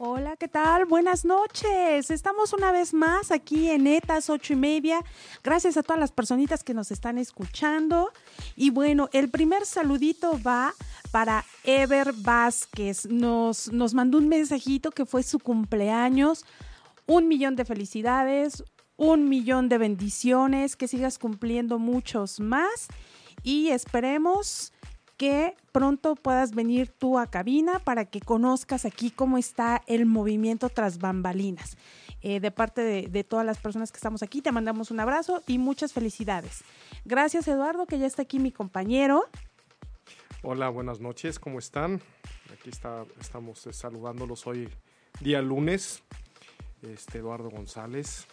[0.00, 0.84] Hola, ¿qué tal?
[0.84, 2.12] Buenas noches.
[2.12, 5.04] Estamos una vez más aquí en ETAS ocho y media.
[5.42, 8.12] Gracias a todas las personitas que nos están escuchando.
[8.54, 10.72] Y bueno, el primer saludito va
[11.10, 13.06] para Ever Vázquez.
[13.06, 16.44] Nos, nos mandó un mensajito que fue su cumpleaños.
[17.08, 18.62] Un millón de felicidades,
[18.96, 22.86] un millón de bendiciones, que sigas cumpliendo muchos más
[23.42, 24.72] y esperemos
[25.18, 30.70] que pronto puedas venir tú a cabina para que conozcas aquí cómo está el movimiento
[30.70, 31.76] tras bambalinas.
[32.22, 35.42] Eh, de parte de, de, todas las personas que estamos aquí, te mandamos un abrazo
[35.46, 36.64] y muchas felicidades.
[37.04, 39.26] Gracias Eduardo, que ya está aquí mi compañero.
[40.42, 42.00] Hola, buenas noches, ¿cómo están?
[42.52, 44.68] Aquí está, estamos eh, saludándolos hoy,
[45.20, 46.02] día lunes,
[46.82, 48.26] este Eduardo González.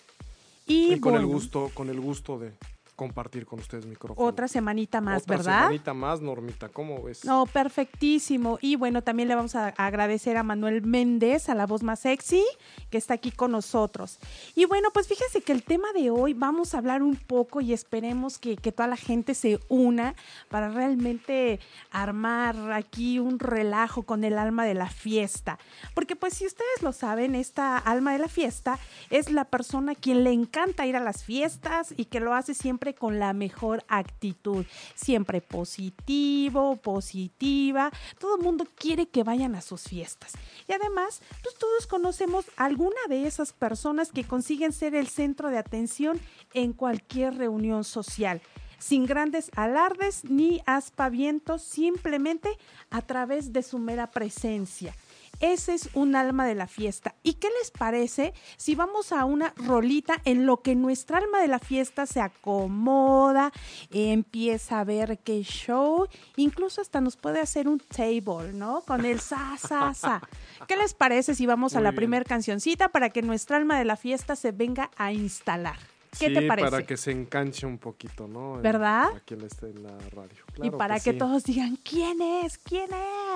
[0.67, 2.53] Y, y con bueno, el gusto, con el gusto de
[2.95, 4.27] compartir con ustedes micrófono.
[4.27, 5.59] Otra semanita más, Otra ¿verdad?
[5.63, 7.25] semanita más, Normita, ¿cómo ves?
[7.25, 8.57] No, perfectísimo.
[8.61, 12.43] Y bueno, también le vamos a agradecer a Manuel Méndez, a la voz más sexy,
[12.89, 14.19] que está aquí con nosotros.
[14.55, 17.73] Y bueno, pues fíjense que el tema de hoy vamos a hablar un poco y
[17.73, 20.15] esperemos que, que toda la gente se una
[20.49, 21.59] para realmente
[21.91, 25.59] armar aquí un relajo con el alma de la fiesta.
[25.93, 28.79] Porque pues si ustedes lo saben, esta alma de la fiesta
[29.09, 32.53] es la persona a quien le encanta ir a las fiestas y que lo hace
[32.53, 37.91] siempre con la mejor actitud, siempre positivo, positiva.
[38.19, 40.33] Todo el mundo quiere que vayan a sus fiestas.
[40.67, 45.57] Y además, pues todos conocemos alguna de esas personas que consiguen ser el centro de
[45.57, 46.19] atención
[46.53, 48.41] en cualquier reunión social
[48.77, 52.57] sin grandes alardes ni aspavientos, simplemente
[52.91, 54.93] a través de su mera presencia.
[55.39, 57.15] Ese es un alma de la fiesta.
[57.23, 61.47] ¿Y qué les parece si vamos a una rolita en lo que nuestra alma de
[61.47, 63.51] la fiesta se acomoda,
[63.91, 68.81] empieza a ver qué show, incluso hasta nos puede hacer un table, ¿no?
[68.81, 70.21] Con el sa, sa, sa.
[70.67, 73.95] ¿Qué les parece si vamos a la primera cancioncita para que nuestra alma de la
[73.95, 75.77] fiesta se venga a instalar?
[76.17, 76.71] ¿Qué sí, te parece?
[76.71, 78.53] para que se enganche un poquito, ¿no?
[78.61, 79.07] ¿Verdad?
[79.17, 80.43] Aquí en, este, en la radio.
[80.55, 81.17] y Claro para que, sí.
[81.17, 82.57] todos digan, ¿quién es?
[82.57, 82.89] ¿Quién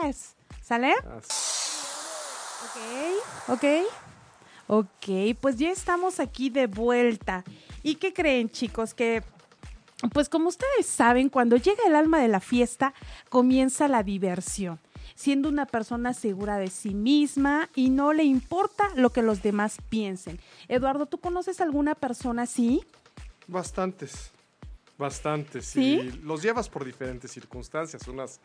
[0.06, 0.36] es?
[0.62, 0.94] ¿Sale?
[1.18, 1.79] Así-
[2.76, 3.64] Ok, ok.
[4.68, 7.44] Ok, pues ya estamos aquí de vuelta.
[7.82, 8.94] ¿Y qué creen, chicos?
[8.94, 9.24] Que,
[10.14, 12.94] pues como ustedes saben, cuando llega el alma de la fiesta,
[13.30, 14.80] comienza la diversión,
[15.16, 19.78] siendo una persona segura de sí misma y no le importa lo que los demás
[19.90, 20.40] piensen.
[20.68, 22.86] Eduardo, ¿tú conoces alguna persona así?
[23.48, 24.32] Bastantes,
[25.00, 25.66] bastantes.
[25.66, 25.94] ¿Sí?
[25.96, 28.40] Y los llevas por diferentes circunstancias, unas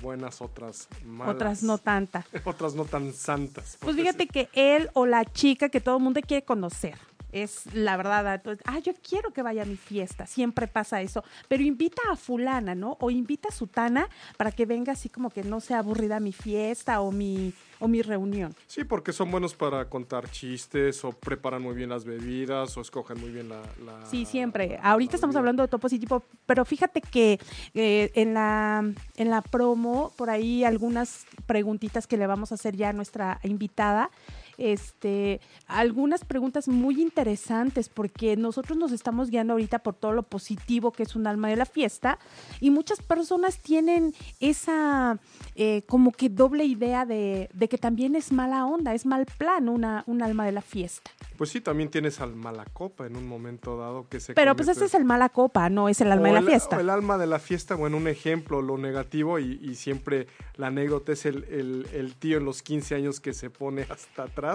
[0.00, 1.34] buenas, otras malas.
[1.34, 2.26] Otras no tanta.
[2.44, 3.78] Otras no tan santas.
[3.80, 4.48] Pues fíjate decir.
[4.52, 6.96] que él o la chica que todo el mundo quiere conocer.
[7.42, 11.22] Es la verdad, entonces, ah, yo quiero que vaya a mi fiesta, siempre pasa eso,
[11.48, 12.96] pero invita a fulana, ¿no?
[13.00, 14.08] O invita a sutana
[14.38, 18.00] para que venga así como que no sea aburrida mi fiesta o mi, o mi
[18.00, 18.54] reunión.
[18.66, 23.20] Sí, porque son buenos para contar chistes o preparan muy bien las bebidas o escogen
[23.20, 23.60] muy bien la...
[23.84, 24.78] la- Sí, siempre.
[24.82, 25.40] Ahorita estamos bebida.
[25.40, 27.38] hablando de todo positivo, pero fíjate que
[27.74, 28.82] eh, en, la,
[29.16, 33.40] en la promo, por ahí algunas preguntitas que le vamos a hacer ya a nuestra
[33.42, 34.10] invitada,
[34.58, 40.92] este, algunas preguntas muy interesantes, porque nosotros nos estamos guiando ahorita por todo lo positivo
[40.92, 42.18] que es un alma de la fiesta,
[42.60, 45.18] y muchas personas tienen esa
[45.54, 49.68] eh, como que doble idea de, de que también es mala onda, es mal plan
[49.68, 51.10] una, un alma de la fiesta.
[51.36, 54.86] Pues sí, también tienes al malacopa en un momento dado que se Pero pues ese
[54.86, 56.76] es el mala copa, no es el alma o de la fiesta.
[56.76, 60.68] o el alma de la fiesta, bueno, un ejemplo, lo negativo y, y siempre la
[60.68, 64.45] anécdota es el, el- el tío en los 15 años que se pone hasta atrás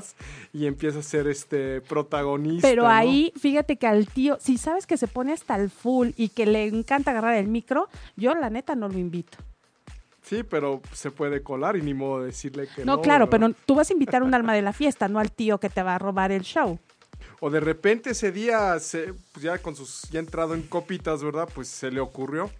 [0.54, 2.68] y empieza a ser este protagonista.
[2.68, 2.90] Pero ¿no?
[2.90, 6.46] ahí, fíjate que al tío, si sabes que se pone hasta el full y que
[6.46, 9.38] le encanta agarrar el micro, yo la neta no lo invito.
[10.24, 12.98] Sí, pero se puede colar y ni modo de decirle que no.
[12.98, 13.48] No, claro, ¿verdad?
[13.50, 15.84] pero tú vas a invitar un alma de la fiesta, no al tío que te
[15.84, 16.80] va a robar el show.
[17.40, 21.50] O de repente ese día, se, pues ya con sus, ya entrado en copitas, ¿verdad?
[21.54, 22.52] Pues se le ocurrió.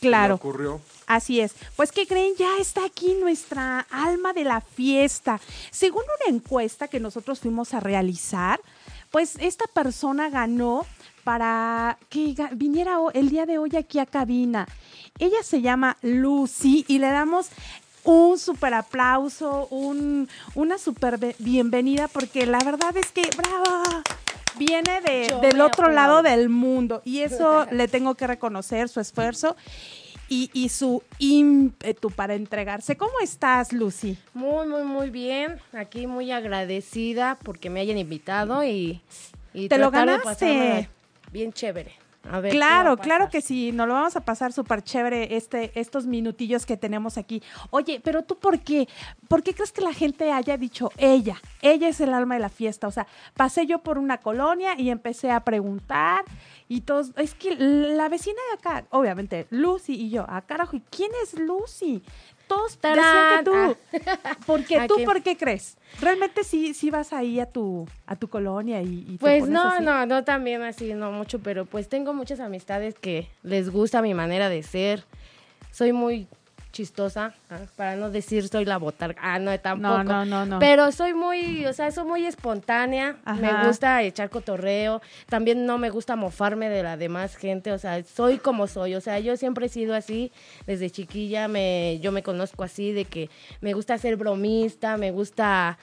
[0.00, 0.80] Claro, ocurrió.
[1.06, 1.54] así es.
[1.76, 2.34] Pues, ¿qué creen?
[2.38, 5.40] Ya está aquí nuestra alma de la fiesta.
[5.70, 8.60] Según una encuesta que nosotros fuimos a realizar,
[9.10, 10.86] pues esta persona ganó
[11.24, 14.68] para que viniera el día de hoy aquí a cabina.
[15.18, 17.48] Ella se llama Lucy y le damos
[18.04, 24.04] un super aplauso, un, una super bienvenida, porque la verdad es que, bravo,
[24.58, 29.56] viene de- del otro lado del mundo y eso le tengo que reconocer su esfuerzo.
[30.28, 32.96] y, y su ímpetu para entregarse.
[32.96, 34.18] ¿Cómo estás, Lucy?
[34.34, 35.60] Muy, muy, muy bien.
[35.72, 39.00] Aquí muy agradecida porque me hayan invitado y,
[39.54, 40.88] y Te lo ganaste.
[41.30, 41.92] Bien chévere.
[42.30, 44.82] A ver, ¿qué va Claro, a claro que sí, nos lo vamos a pasar súper
[44.82, 47.42] chévere este, estos minutillos que tenemos aquí.
[47.70, 48.88] Oye, pero tú por qué,
[49.28, 51.36] ¿por qué crees que la gente haya dicho ella?
[51.62, 52.86] Ella es el alma de la fiesta.
[52.86, 56.24] O sea, pasé yo por una colonia y empecé a preguntar
[56.68, 60.82] y todos, es que la vecina de acá, obviamente, Lucy y yo, ah, carajo, ¿y
[60.90, 62.02] quién es Lucy?
[62.46, 63.76] Todos decían que tú.
[64.46, 64.80] ¿Por qué?
[64.88, 65.76] ¿Tú por qué crees?
[66.00, 69.54] ¿Realmente sí, sí vas ahí a tu, a tu colonia y, y te Pues pones
[69.54, 69.84] no, así?
[69.84, 74.14] no, no también así, no mucho, pero pues tengo muchas amistades que les gusta mi
[74.14, 75.04] manera de ser.
[75.72, 76.28] Soy muy
[76.72, 77.60] chistosa, ¿ah?
[77.76, 79.20] para no decir soy la botarga.
[79.22, 80.04] Ah, no, tampoco.
[80.04, 80.58] No, no, no, no.
[80.58, 83.16] Pero soy muy, o sea, soy muy espontánea.
[83.24, 83.40] Ajá.
[83.40, 85.00] Me gusta echar cotorreo.
[85.28, 87.72] También no me gusta mofarme de la demás gente.
[87.72, 88.94] O sea, soy como soy.
[88.94, 90.32] O sea, yo siempre he sido así.
[90.66, 93.30] Desde chiquilla me, yo me conozco así, de que
[93.60, 95.78] me gusta ser bromista, me gusta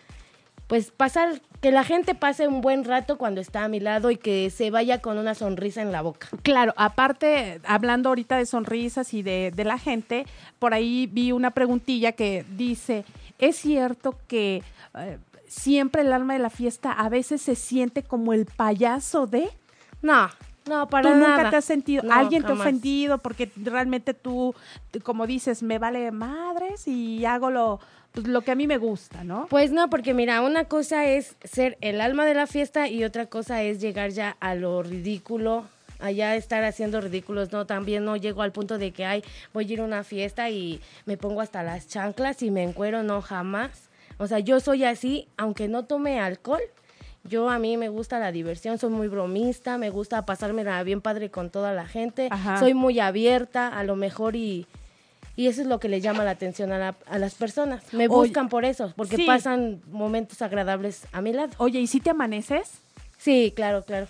[0.74, 4.18] pues pasar, que la gente pase un buen rato cuando está a mi lado y
[4.18, 6.30] que se vaya con una sonrisa en la boca.
[6.42, 10.26] Claro, aparte, hablando ahorita de sonrisas y de, de la gente,
[10.58, 13.06] por ahí vi una preguntilla que dice,
[13.38, 14.64] ¿es cierto que
[14.96, 19.48] eh, siempre el alma de la fiesta a veces se siente como el payaso de?
[20.02, 20.28] No,
[20.66, 21.38] no, para ¿Tú nada.
[21.38, 24.56] nunca te has sentido, No, alguien te ha ofendido porque realmente tú,
[25.04, 27.80] como dices, me vale madres y hago lo,
[28.14, 29.48] pues, lo que a mí me gusta, ¿no?
[29.50, 33.26] Pues no, porque mira, una cosa es ser el alma de la fiesta y otra
[33.26, 35.66] cosa es llegar ya a lo ridículo,
[36.00, 39.24] allá estar haciendo ridículos, no, también no llego al punto de que, ay,
[39.54, 43.04] voy a ir a una fiesta y me pongo hasta las chanclas y me encuero,
[43.04, 43.90] no, jamás.
[44.18, 46.62] O sea, yo soy así, aunque no tome alcohol,
[47.24, 51.30] yo a mí me gusta la diversión, soy muy bromista, me gusta pasármela bien padre
[51.32, 52.60] con toda la gente, Ajá.
[52.60, 54.66] soy muy abierta a lo mejor y...
[55.36, 57.92] Y eso es lo que le llama la atención a, la- a las personas.
[57.92, 59.26] Me Oye, buscan por eso, porque sí.
[59.26, 61.54] pasan momentos agradables a mi lado.
[61.58, 62.82] Oye, ¿y si te amaneces?
[63.18, 64.06] Sí, claro, claro.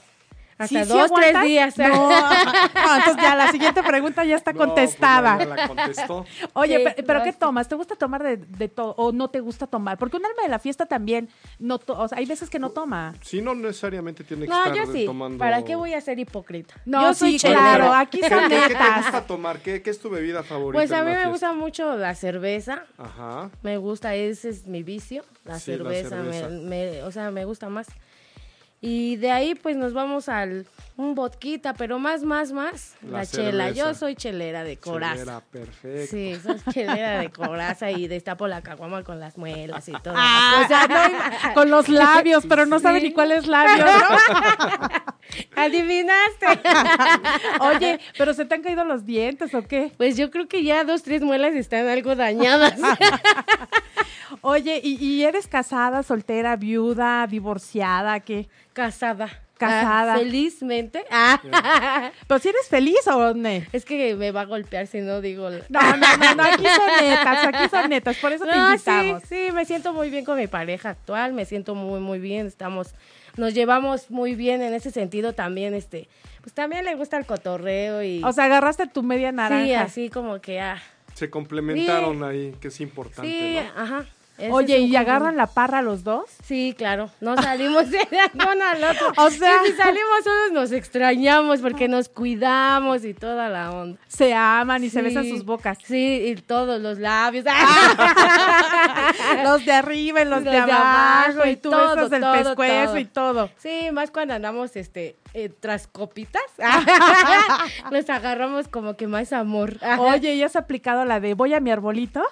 [0.63, 1.43] Hasta ¿Sí, sí dos, tres aguantas?
[1.43, 1.77] días.
[1.77, 2.09] No.
[2.83, 5.37] No, entonces ya la siguiente pregunta ya está No, pues, contestada.
[5.39, 6.25] ya- ya la contestó.
[6.53, 7.37] Oye, Sí, pe- pero, no, ¿qué sí.
[7.39, 7.67] tomas?
[7.67, 9.97] ¿Te gusta tomar de, de todo o no te gusta tomar?
[9.97, 11.29] Porque un alma de la fiesta también,
[11.59, 13.13] no to- o sea, hay veces que no toma.
[13.21, 15.05] Sí, no necesariamente tiene que No, estar yo sí.
[15.05, 15.37] tomando...
[15.37, 16.73] ¿Para qué voy a ser hipócrita?
[16.85, 17.99] No, yo sí, soy claro, chelera.
[17.99, 19.59] aquí ¿Qué, son qué- qué te gusta tomar?
[19.59, 20.79] ¿Qué, qué es tu bebida favorita?
[20.79, 22.83] Pues a mí me gusta mucho la cerveza.
[22.97, 23.49] Ajá.
[23.61, 26.15] Me gusta, ese es mi vicio, la Sí, la cerveza.
[26.17, 26.49] me- cerveza.
[26.49, 27.87] me- o sea, me gusta más.
[28.85, 30.65] Y de ahí pues nos vamos al
[30.97, 33.71] un vodquita, pero más, más, más, La la, chela.
[33.71, 35.13] Yo soy chelera de coraza.
[35.15, 36.11] Chelera, perfecto.
[36.11, 40.13] Sí, soy chelera de coraza y destapo la caguama con las muelas y todo.
[40.17, 43.07] Ah, o sea, no, con los labios, pero no sabe Sí.
[43.07, 43.89] ni cuáles labios.
[45.55, 46.45] ¿Adivinaste?
[47.61, 49.93] Oye, pero se te han caído los dientes o qué?
[49.95, 52.75] Pues yo creo que ya dos, tres muelas están algo dañadas.
[54.45, 58.49] Oye, ¿y, y eres casada, soltera, viuda, divorciada, qué?
[58.73, 59.29] Casada.
[59.57, 60.15] Casada.
[60.15, 61.05] Ah, felizmente.
[61.09, 62.11] Ah.
[62.27, 63.49] ¿Pero si eres feliz o no?
[63.71, 65.49] Es que me va a golpear si no digo...
[65.49, 68.67] la- No, no, no, no, aquí son netas, aquí son netas, por eso te No,
[68.77, 69.23] sí, invitamos.
[69.29, 72.93] sí, me siento muy bien con mi pareja actual, me siento muy, muy bien, estamos,
[73.37, 76.09] nos llevamos muy bien en ese sentido también, este,
[76.41, 78.21] pues también le gusta el cotorreo y...
[78.25, 79.63] O sea, agarraste tu media naranja.
[79.65, 80.81] sí, así como que, ah,
[81.13, 83.81] Se complementaron ahí, que es importante, sí, ¿no?
[83.81, 84.05] ajá.
[84.37, 86.23] Ese Oye, ¿y agarran la parra los dos?
[86.43, 87.99] Sí, claro, no salimos de
[88.33, 89.11] uno al otro.
[89.17, 93.99] O sea- Y si salimos unos nos extrañamos porque nos cuidamos y toda la onda.
[94.07, 95.77] Se aman y se besan sus bocas.
[95.83, 97.45] Sí, y todos los labios.
[99.43, 102.21] Los de arriba y los, Los de, de abajo, y y tú todo, besas el
[102.21, 102.97] todo, pescuezo todo.
[102.97, 103.49] y todo.
[103.57, 106.41] Sí, más cuando andamos este eh, tras copitas.
[107.91, 109.77] Nos agarramos como que más amor.
[109.99, 112.23] Oye, ¿y has aplicado la de voy a mi arbolito?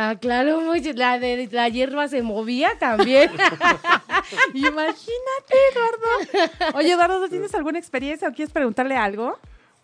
[0.00, 3.32] Ah, claro, muy, la de la hierba se movía también.
[4.54, 6.78] Imagínate, Eduardo.
[6.78, 9.36] Oye, Eduardo, ¿tú tienes alguna experiencia o quieres preguntarle algo?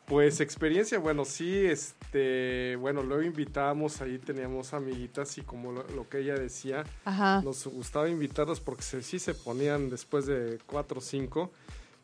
[0.06, 6.09] Pues experiencia, bueno, sí, este, bueno, luego invitamos, ahí teníamos amiguitas y como lo, lo
[6.09, 7.40] que ella decía, Ajá.
[7.42, 11.50] nos gustaba invitarlas porque se- sí se ponían después de cuatro o cinco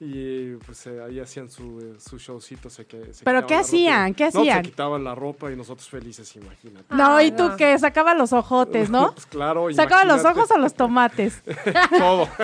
[0.03, 2.71] y pues eh, ahí hacían su, eh, su showcito.
[2.71, 4.15] Se, que, se ¿Pero qué hacían?
[4.15, 4.65] ¿Qué No, hacían?
[4.65, 6.87] se quitaban la ropa y nosotros felices, imagínate.
[6.95, 7.57] No, Ah, ¿y tú no.
[7.57, 7.79] qué?
[7.79, 9.13] Sacaba los ojotes, ¿no?
[9.13, 11.43] Pues claro, ¿Sacaba los ojos o los tomates?
[11.99, 12.27] Todo.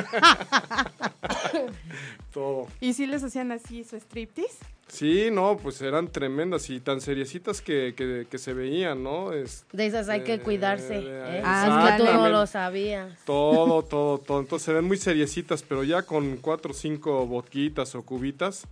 [2.32, 2.66] Todo.
[2.80, 4.58] ¿Y si les hacían así su striptease?
[4.88, 9.32] Sí, no, pues eran tremendas y tan seriecitas que, que, que se veían, ¿no?
[9.32, 10.98] Es, De esas hay que Eh, cuidarse.
[10.98, 11.02] eh,
[11.38, 11.42] ¿eh?
[11.44, 13.18] Ah, es que tú no lo sabías.
[13.24, 14.38] Todo, todo, todo.
[14.40, 18.68] Entonces se ven muy seriecitas, pero ya con cuatro o cinco botquitas o cubitas,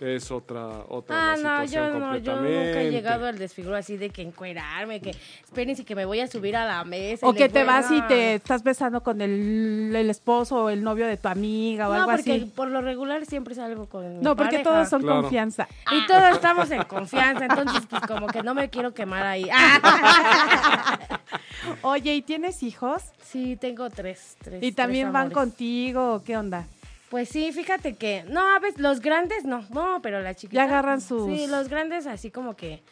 [0.00, 3.96] es otra otra Ah, no, yo situación no, yo nunca he llegado al desfiguro así
[3.96, 5.10] de que encuerarme, que
[5.44, 7.26] espérense que me voy a subir a la mesa.
[7.26, 8.06] O que te vas y no.
[8.06, 12.00] te estás besando con el, el esposo o el novio de tu amiga o No,
[12.02, 12.44] algo porque así.
[12.54, 14.70] por lo regular siempre salgo con mi No, porque pareja.
[14.70, 15.22] todos son Claro.
[15.22, 15.66] confianza.
[15.90, 19.48] Y todos estamos en confianza, entonces pues como que no me quiero quemar ahí.
[19.52, 20.98] Ah.
[21.82, 23.02] Oye, ¿y tienes hijos?
[23.22, 24.36] Sí, tengo tres.
[24.42, 26.66] tres ¿Y también tres van contigo o qué onda?
[27.10, 30.62] Pues sí, fíjate que, no, a veces los grandes no, no, pero la chiquita.
[30.62, 32.82] Ya agarran sus- Sí, los grandes así como que,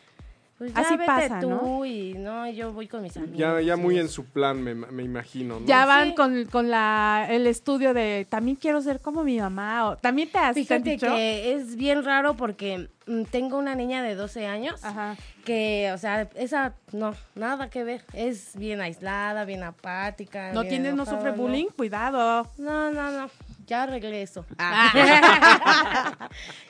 [0.57, 1.85] pues ya Así vete pasa, tú ¿no?
[1.85, 3.37] y no, yo voy con mis amigos.
[3.37, 3.81] Ya, ya sí.
[3.83, 5.67] muy en su plan, me, me imagino, ¿no?
[5.67, 6.15] Ya van Sí.
[6.15, 9.91] con, con la, el estudio de también quiero ser como mi mamá.
[9.91, 11.07] O, ¿También te has te han Fíjate dicho?
[11.09, 15.15] que es bien raro porque mm, tengo una niña de 12 años Ajá.
[15.45, 18.03] que, o sea, esa no, nada que ver.
[18.15, 20.53] Es bien aislada, bien apática.
[20.55, 22.51] No bien tienes, no sufre bullying, cuidado.
[22.57, 23.31] No, no, no.
[23.67, 24.45] Ya arreglé eso.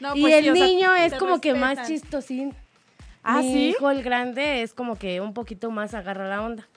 [0.00, 2.54] No, y pues el sí, o sea, niño es como que más chistosín.
[3.22, 3.68] ¿Ah, Mi sí?
[3.70, 6.68] hijo, el grande, es como que un poquito más agarra la onda.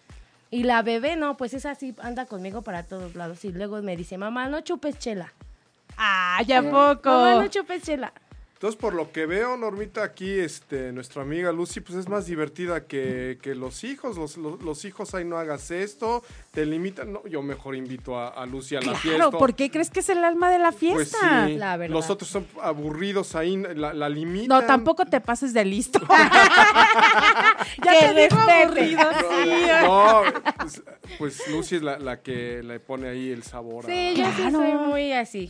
[0.52, 3.46] Y la bebé, no, pues es así, anda conmigo para todos lados.
[3.46, 5.32] Y luego me dice, mamá, no chupes chela.
[5.98, 7.10] Ah, ya poco.
[7.10, 8.14] Mamá, no chupes chela.
[8.60, 12.88] Entonces, por lo que veo, Normita, aquí, este, nuestra amiga Lucy, pues es más divertida
[12.88, 14.18] que, que los hijos.
[14.18, 17.13] Los, los, los hijos, ahí no hagas esto, te limitan.
[17.13, 19.16] No, yo mejor invito a, a Lucy a la fiesta.
[19.16, 21.48] Claro, ¿por qué crees que es el alma de la Pues fiesta?
[21.48, 21.94] sí, La verdad.
[21.96, 24.50] los otros son aburridos ahí, la, la limitan.
[24.50, 26.01] No, tampoco te pases de listo.
[26.10, 29.62] ya Que te digo aburrido, sí.
[29.84, 30.22] No,
[30.58, 30.84] pues,
[31.18, 33.86] pues Lucy es la, la que le pone ahí el sabor.
[33.86, 34.51] a- Sí, yo sí Claro.
[34.58, 35.50] soy muy así.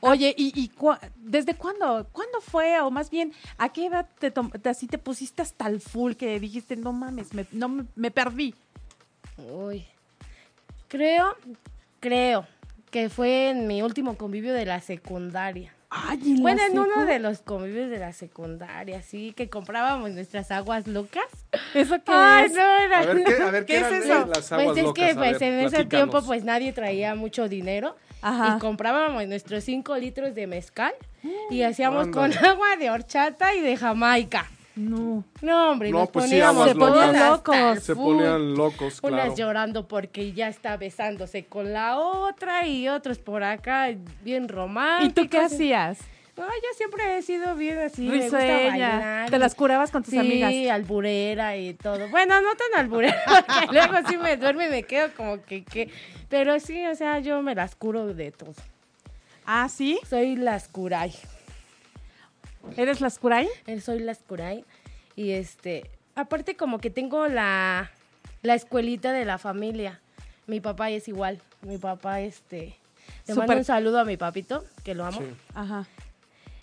[0.00, 0.70] Oye, ¿y, y
[1.16, 2.06] desde cuándo?
[2.12, 2.80] ¿Cuándo fue?
[2.80, 6.14] O más bien, ¿a qué edad te, tom- te- así te pusiste hasta el full
[6.14, 8.54] que dijiste, no mames, me, no, me- perdí?
[9.52, 9.84] Uy.
[10.88, 11.34] Creo,
[12.00, 12.46] creo
[12.90, 15.74] que fue en mi último convivio de la secundaria.
[15.90, 20.10] Ay, ¿en la Bueno, en uno de los convivios de la secundaria, sí, que comprábamos
[20.10, 21.24] nuestras aguas locas.
[21.74, 22.52] ¿Eso qué Ay, es?
[22.52, 23.00] no, era...
[23.00, 24.26] A ver, ¿qué, a ver, ¿Qué ¿qué es eran eso?
[24.26, 24.94] las aguas Pues es locas?
[25.08, 28.54] que pues ver, en ese tiempo pues nadie traía mucho dinero Ajá.
[28.56, 30.92] y comprábamos nuestros 5 litros de mezcal
[31.50, 32.34] y hacíamos Ándale.
[32.36, 34.46] con agua de horchata y de jamaica.
[34.76, 35.24] No.
[35.42, 37.82] No, hombre, No, nos pues poníamos Se ponían locos.
[37.82, 39.16] Se ponían locos, claro.
[39.24, 43.88] Unas llorando porque ya está besándose con la otra y otros por acá
[44.22, 45.14] bien ¿Y románticos.
[45.24, 45.98] tú qué hacías?
[46.38, 48.02] No, yo siempre he sido bien así.
[48.08, 50.52] me gusta bailar Te y- las curabas con tus sí, amigas.
[50.74, 52.08] alburera y todo.
[52.10, 55.90] Bueno, no tan alburera, porque luego sí me duermo y me quedo como que, que...
[56.28, 58.54] Pero sí, o sea, yo me las curo de todo.
[59.44, 59.98] Ah, ¿sí?
[60.08, 61.12] Soy las curay.
[62.76, 63.48] ¿Eres las curay?
[63.66, 64.64] Eh, Soy las curay.
[65.16, 67.90] Y este, aparte como que tengo la,
[68.42, 70.00] la escuelita de la familia.
[70.46, 71.40] Mi papá es igual.
[71.62, 72.76] Mi papá, este...
[73.26, 75.20] Le mando un saludo a mi papito, que lo amo.
[75.20, 75.26] Sí.
[75.54, 75.86] Ajá.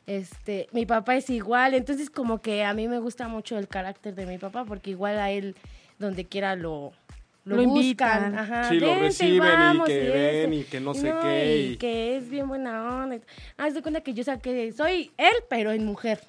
[0.08, 4.14] Este, mi papá es igual, entonces como que a mí me gusta mucho el carácter
[4.14, 5.56] de mi papá porque igual a él
[5.98, 6.92] donde quiera lo
[7.44, 8.32] Lo invitan.
[8.34, 11.56] buscan, ajá, Sí, lo "Vente, reciben y vamos", que ven y que no sé qué,
[11.58, 13.20] y y- que es bien buena onda.
[13.58, 16.20] Haz de cuenta que yo saqué, soy él pero en mujer.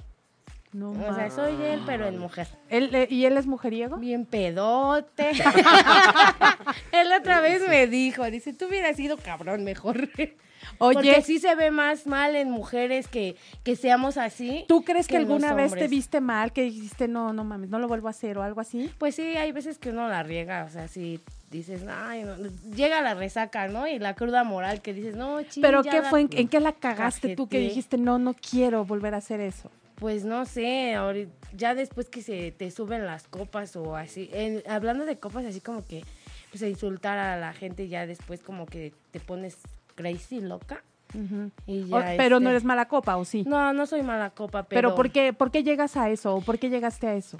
[0.77, 2.49] No, O sea, soy él pero en mujer.
[2.69, 3.97] ¿Él, eh, ¿Y él es mujeriego?
[3.97, 5.31] Bien pedote.
[6.93, 10.11] él otra vez me dijo, dice, tú hubieras sido cabrón mejor.
[10.79, 14.67] Oye, Porque sí se ve más mal en mujeres que, que seamos así.
[14.69, 17.89] ¿tú crees que alguna vez te viste mal, que dijiste, no, no mames, no lo
[17.89, 18.91] vuelvo a hacer o algo así?
[18.99, 22.37] Pues sí, hay veces que uno la riega, o sea, si dices, ay, no",
[22.75, 23.87] llega la resaca, ¿no?
[23.87, 26.23] Y la cruda moral que dices, no, ching, ¿Pero qué fue?
[26.23, 27.69] ¿En, en qué la cagaste tú que cajeteé".
[27.69, 29.71] dijiste, no, no quiero volver a hacer eso?
[29.97, 30.95] Pues no sé,
[31.57, 35.61] ya después que se te suben las copas o así, en- hablando de copas, así
[35.61, 36.05] como que,
[36.51, 39.57] pues insultar a la gente, ya después como que te pones
[39.95, 40.83] crazy, loca.
[41.67, 43.45] Y O- pero no este, eres mala copa, ¿o sí?
[43.47, 44.95] No, no soy mala copa, pero pero...
[44.95, 46.35] ¿por qué, ¿por qué llegas a eso?
[46.37, 47.39] ¿O por qué llegaste a eso?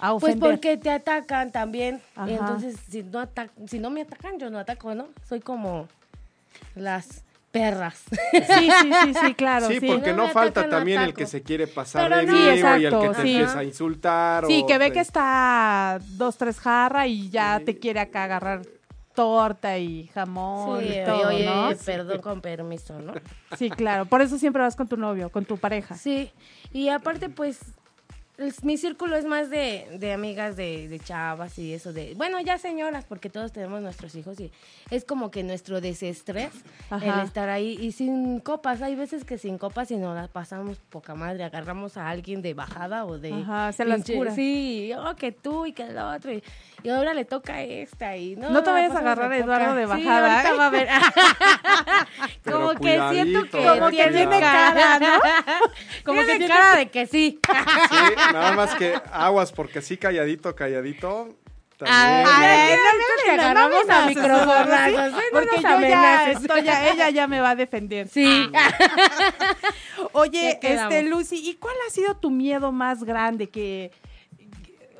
[0.00, 2.00] A Pues porque te atacan también.
[2.16, 2.28] Ajá.
[2.28, 3.28] Y entonces, si no,
[3.68, 5.08] si no me atacan, yo no ataco, ¿no?
[5.28, 5.86] Soy como
[6.74, 7.22] las
[7.54, 8.02] perras.
[8.32, 9.68] Sí, sí, sí, sí, claro.
[9.68, 12.32] sí, sí, porque No falta también el que se quiere pasar Pero de no.
[12.32, 12.44] vivo
[12.76, 13.20] Sí, y el que te sí.
[13.34, 14.46] empieza a insultar.
[14.46, 18.24] Sí, o que ve te- que está dos, tres jarras y ya te quiere acá
[18.24, 18.62] agarrar
[19.14, 21.70] torta y jamón Sí, y todo, oye, ¿no?
[21.86, 23.12] perdón con permiso, ¿no?
[23.56, 24.06] Sí, claro.
[24.06, 25.94] Por eso siempre vas con tu novio, con tu pareja.
[25.94, 26.32] Sí,
[26.72, 27.74] y aparte, pues, es-
[28.62, 32.58] mi círculo es más de, de amigas de, de chavas y eso de, bueno, ya
[32.58, 34.50] señoras, porque todos tenemos nuestros hijos y
[34.90, 36.50] es como que nuestro desestrés
[36.90, 37.20] Ajá.
[37.20, 40.78] el estar ahí y sin copas, hay veces que sin copas y nos la pasamos
[40.90, 43.32] poca madre, agarramos a alguien de bajada o de...
[43.32, 44.34] Ajá, se las cura.
[44.34, 46.42] Sí, oh, que tú y que el otro y,
[46.82, 48.50] y ahora le toca esta y no...
[48.50, 49.38] No te vayas a agarrar a.
[49.38, 50.56] Eduardo de bajada, ¿eh?
[50.58, 50.88] va a ver.
[52.44, 55.18] Como que siento que Como que tiene cara, ¿no?
[56.04, 57.38] Como que Tiene tiene- cara de que sí.
[57.94, 57.96] Sí,
[58.32, 61.28] nada más que aguas, porque sí, calladito, calladito.
[61.76, 61.98] También.
[61.98, 65.18] Ay, no, no, agarramos a amenaces, microfonazos, ¿sí?
[65.18, 65.22] ¿eh?
[65.32, 68.08] No Porque yo ya estoy, ya, ella ya me va a defender.
[68.08, 68.48] Sí.
[70.12, 70.94] Oye, Ya quedamos.
[70.94, 73.90] este Lucy, ¿y cuál ha sido tu miedo más grande que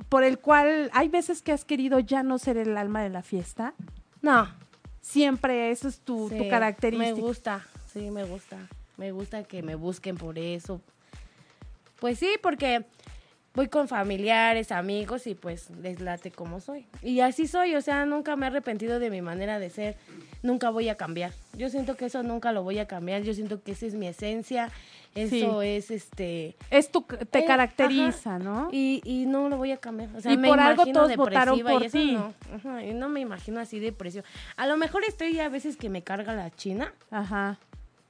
[0.08, 3.22] por el cual hay veces que has querido ya no ser el alma de la
[3.22, 3.74] fiesta?
[4.20, 4.48] No.
[5.00, 7.14] Siempre eso es tu, tu Sí, característica.
[7.14, 8.56] Me gusta, sí, me gusta.
[8.96, 10.80] Me gusta que me busquen por eso.
[12.00, 12.84] Pues sí, porque
[13.54, 16.86] voy con familiares, amigos y pues les late como soy.
[17.02, 19.96] Y así soy, o sea, nunca me he arrepentido de mi manera de ser.
[20.42, 21.32] Nunca voy a cambiar.
[21.56, 23.22] Yo siento que eso nunca lo voy a cambiar.
[23.22, 24.70] Yo siento que esa es mi esencia.
[25.14, 26.54] Eso es este.
[26.70, 28.38] Es tu, te Eh, caracteriza, ajá.
[28.44, 28.68] ¿no?
[28.72, 30.10] Y, y no lo voy a cambiar.
[30.16, 32.12] O sea, Y me por algo imagino todos votaron depresiva por y eso ti.
[32.12, 34.24] No, Ajá, y no me imagino así depresión.
[34.56, 37.58] A lo mejor estoy a veces que me carga la china, Ajá.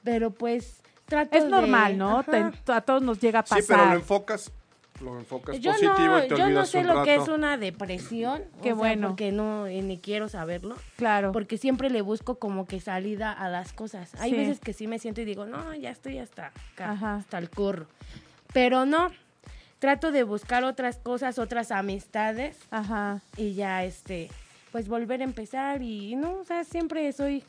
[0.02, 2.24] pero pues trato Es de- normal, ¿no?
[2.24, 3.66] Te- a todos nos llega a Sí, pasar.
[3.78, 4.50] pero lo enfocas,
[5.00, 7.22] lo enfocas Yo positivo no, y te yo no olvidas sé un lo que rato.
[7.22, 8.42] es una depresión.
[8.62, 9.08] Qué o sea, bueno.
[9.08, 10.76] Porque no, y ni quiero saberlo.
[10.96, 11.32] Claro.
[11.32, 14.14] Porque siempre le busco como que salida a las cosas.
[14.20, 14.36] Hay Sí.
[14.36, 17.14] veces que sí me siento y digo, no, ya estoy hasta acá, Ajá.
[17.16, 17.86] hasta el curro.
[18.52, 19.08] Pero no,
[19.80, 23.20] trato de buscar otras cosas, otras amistades Ajá.
[23.36, 24.30] y ya, este,
[24.72, 27.42] pues volver a empezar y no, o sea, siempre soy,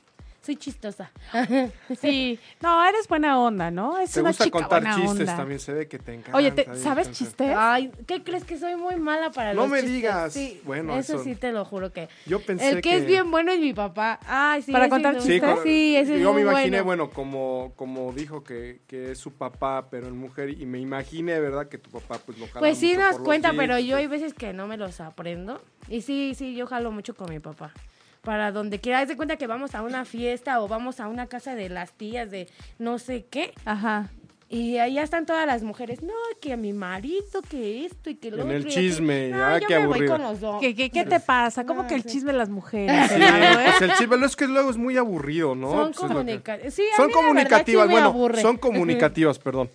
[0.46, 1.12] soy chistosa.
[2.00, 2.40] Sí.
[2.62, 3.98] No, eres buena onda, ¿no?
[3.98, 5.36] Es Te una gusta chica contar buena chistes onda.
[5.38, 6.38] también, se ve que te encanta.
[6.38, 7.54] Oye, ¿te- ¿sabes chistes?
[7.56, 9.94] Ay, ¿qué crees que soy muy mala para No los me chistes?
[9.96, 10.34] digas.
[10.34, 12.10] Sí, Bueno, eso, eso- sí te lo juro que.
[12.26, 14.20] Yo pensé El que, que- es bien bueno es mi papá.
[14.28, 14.72] Ay, sí.
[14.72, 15.56] ¿Para contar no- Sí, chistes?
[15.56, 17.06] co- Sí, ese es yo me muy imaginé, bueno.
[17.08, 21.40] bueno, como, como dijo que, que es su papá, pero en mujer, y me imaginé,
[21.40, 21.68] ¿verdad?
[21.68, 23.90] Que tu papá pues lo jala Pues sí mucho nos por cuenta, pero chistes.
[23.90, 25.62] yo hay veces que no me los aprendo.
[25.90, 27.72] Y sí, sí, yo jalo mucho con mi papá.
[28.26, 31.28] Para donde quiera, haz de cuenta que vamos a una fiesta o vamos a una
[31.28, 33.54] casa de las tías de no sé qué.
[33.64, 34.10] Ajá.
[34.48, 36.04] Y allá están todas las mujeres.
[36.04, 38.56] No, que a mi marido, que esto y que lo En otro.
[38.58, 40.14] el chisme, No, ah, yo qué me voy aburrido.
[40.14, 40.62] con los dos.
[40.62, 41.66] ¿Qué, qué, qué te pasa?
[41.66, 42.10] ¿Cómo No, que el sí.
[42.10, 43.10] chisme de las mujeres?
[43.12, 43.58] Sí, eh?
[43.80, 45.72] pues el chisme, es que luego es muy aburrido, ¿no?
[45.72, 46.74] Son Pues comunicativas.
[46.74, 48.42] Sí, a Son mí la verdad sí comunicativas, me bueno, aburre.
[48.42, 49.70] son comunicativas, perdón.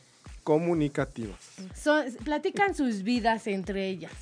[0.45, 1.39] Comunicativas.
[1.75, 4.13] Son- platican sus vidas entre ellas.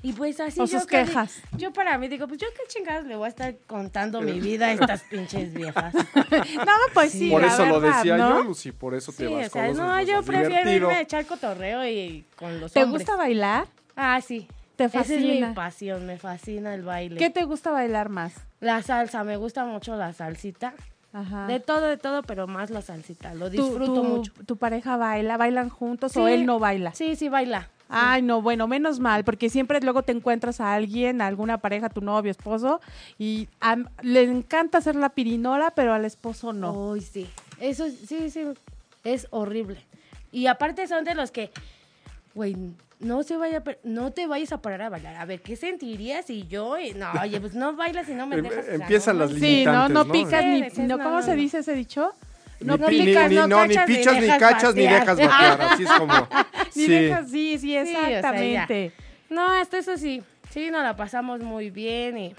[0.00, 1.40] Y pues así O yo sus que- quejas.
[1.56, 4.66] Yo para mí digo, pues yo qué chingados le voy a estar contando mi vida
[4.66, 5.92] a estas pinches viejas.
[6.32, 7.30] No, pues sí.
[7.30, 8.38] por la eso lo verdad, decía ¿no?
[8.38, 10.74] yo, Lucy, por eso Sí, te vas o sea, con los no, yo prefiero divertido.
[10.76, 13.02] irme a echar cotorreo y con los ¿Te hombres.
[13.06, 13.66] gusta bailar?
[13.96, 14.46] Ah, sí.
[14.76, 15.48] ¿Te Esa es fascina?
[15.48, 17.16] mi pasión, me fascina el baile.
[17.18, 18.34] ¿Qué te gusta bailar más?
[18.60, 20.74] La salsa, me gusta mucho la salsita.
[21.12, 21.46] Ajá.
[21.46, 23.34] De todo, de todo, pero más la salsita.
[23.34, 24.32] Lo ¿Tu, disfruto tu- mucho.
[24.46, 25.36] tu pareja baila?
[25.36, 26.32] ¿Bailan juntos o Sí.
[26.32, 26.94] él no baila?
[26.94, 27.68] Sí, sí, baila.
[27.88, 31.88] Ay, no, bueno, menos mal, porque siempre luego te encuentras a alguien, a alguna pareja,
[31.88, 32.80] tu novio, esposo,
[33.18, 33.48] y
[34.02, 36.72] le encanta hacer la pirinola, pero al esposo no.
[36.90, 37.26] Uy, sí.
[37.60, 38.44] Eso sí, sí.
[39.04, 39.78] Es horrible.
[40.32, 41.50] Y aparte son de los que,
[42.34, 42.56] güey,
[43.00, 45.16] no se vaya, a per- no te vayas a parar a bailar.
[45.16, 46.78] A ver, ¿qué sentirías si yo?
[46.78, 48.68] y- No, oye, pues no bailas y no me Em- dejas.
[48.68, 49.48] empiezan no las manches.
[49.48, 50.12] Sí, no, no limitantes, ¿no?
[50.12, 50.44] picas
[50.76, 52.12] ni, no, no, ¿cómo no, se dice ese dicho?
[52.60, 55.06] No, ni, picas, ni- no no, ni cachas, ni pichas, ni dejas cachas, ni dejas
[55.18, 55.60] batear.
[55.62, 56.14] Así es como.
[56.74, 56.88] Ni sí.
[56.88, 58.16] dejas, sí, sí, o sea, ya.
[58.18, 58.92] exactamente.
[59.30, 60.22] No, hasta eso sí.
[60.50, 62.34] Sí, nos la pasamos muy bien y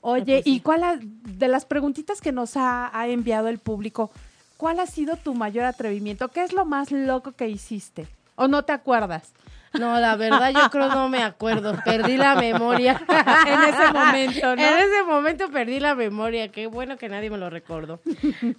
[0.00, 0.46] Oye, Pues.
[0.46, 4.10] ¿y cuál ha- de las preguntitas que nos ha, ha enviado el público,
[4.56, 6.28] cuál ha sido tu mayor atrevimiento?
[6.28, 8.06] ¿Qué es lo más loco que hiciste?
[8.34, 9.32] ¿O no te acuerdas?
[9.74, 11.76] No, la verdad yo creo no me acuerdo.
[11.84, 13.00] Perdí la memoria.
[13.46, 14.62] En ese momento, ¿no?
[14.62, 16.48] En ese momento perdí la memoria.
[16.48, 18.00] Qué bueno que nadie me lo recordó.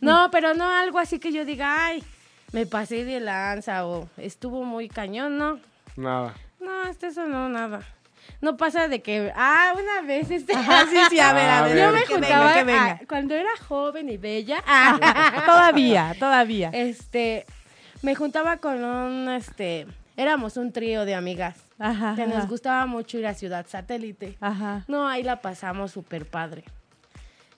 [0.01, 2.03] No, pero no algo así que yo diga, ay,
[2.51, 5.59] me pasé de lanza o estuvo muy cañón, no.
[5.95, 6.33] Nada.
[6.59, 7.81] No, hasta eso no, nada.
[8.41, 10.53] No pasa de que, ah, una vez este...
[10.55, 11.77] Ajá, sí, sí, a ver, a A ver.
[11.77, 12.99] Yo me que juntaba venga, que venga.
[13.01, 14.63] ah, cuando era joven y bella.
[14.65, 16.69] ah, Todavía, todavía.
[16.73, 17.45] este,
[18.01, 21.57] me juntaba con un, este, éramos un trío de amigas.
[21.79, 24.37] Ajá, Que nos gustaba mucho ir a Ciudad Satélite.
[24.39, 24.85] Ajá.
[24.87, 26.63] No, ahí la pasamos súper padre.